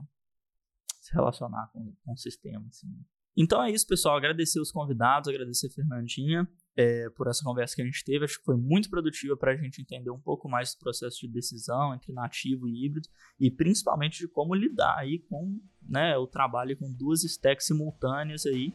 se 1.01 1.13
relacionar 1.13 1.71
com, 1.73 1.95
com 2.05 2.13
o 2.13 2.17
sistema, 2.17 2.67
assim. 2.69 2.89
Então 3.37 3.63
é 3.63 3.71
isso, 3.71 3.87
pessoal. 3.87 4.17
Agradecer 4.17 4.61
os 4.61 4.71
convidados, 4.71 5.29
agradecer 5.29 5.67
a 5.67 5.71
Fernandinha 5.71 6.49
é, 6.77 7.11
por 7.11 7.27
essa 7.27 7.43
conversa 7.43 7.75
que 7.75 7.83
a 7.83 7.85
gente 7.85 8.05
teve. 8.05 8.25
Acho 8.25 8.39
que 8.39 8.45
foi 8.45 8.57
muito 8.57 8.89
produtiva 8.89 9.37
para 9.37 9.53
a 9.53 9.57
gente 9.57 9.83
entender 9.83 10.11
um 10.11 10.21
pouco 10.21 10.49
mais 10.49 10.75
do 10.75 10.79
processo 10.79 11.19
de 11.21 11.29
decisão 11.29 11.95
entre 11.95 12.13
nativo 12.13 12.69
e 12.69 12.87
híbrido 12.87 13.09
e 13.39 13.51
principalmente 13.51 14.19
de 14.19 14.29
como 14.29 14.55
lidar 14.55 14.97
aí 14.99 15.19
com 15.29 15.61
né, 15.83 16.17
o 16.17 16.27
trabalho 16.27 16.77
com 16.77 16.93
duas 16.93 17.25
stacks 17.25 17.67
simultâneas 17.67 18.47
aí. 18.47 18.73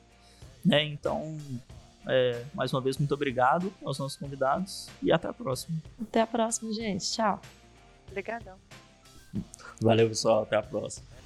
Né? 0.65 0.83
Então, 0.83 1.37
é, 2.07 2.43
mais 2.53 2.73
uma 2.73 2.81
vez, 2.81 2.97
muito 2.97 3.13
obrigado 3.13 3.73
aos 3.83 3.99
nossos 3.99 4.17
convidados 4.17 4.89
e 5.01 5.11
até 5.11 5.27
a 5.27 5.33
próxima. 5.33 5.77
Até 6.01 6.21
a 6.21 6.27
próxima, 6.27 6.71
gente. 6.73 7.05
Tchau. 7.11 7.39
Obrigadão. 8.07 8.57
Valeu, 9.81 10.07
pessoal. 10.07 10.43
Até 10.43 10.57
a 10.57 10.63
próxima. 10.63 11.18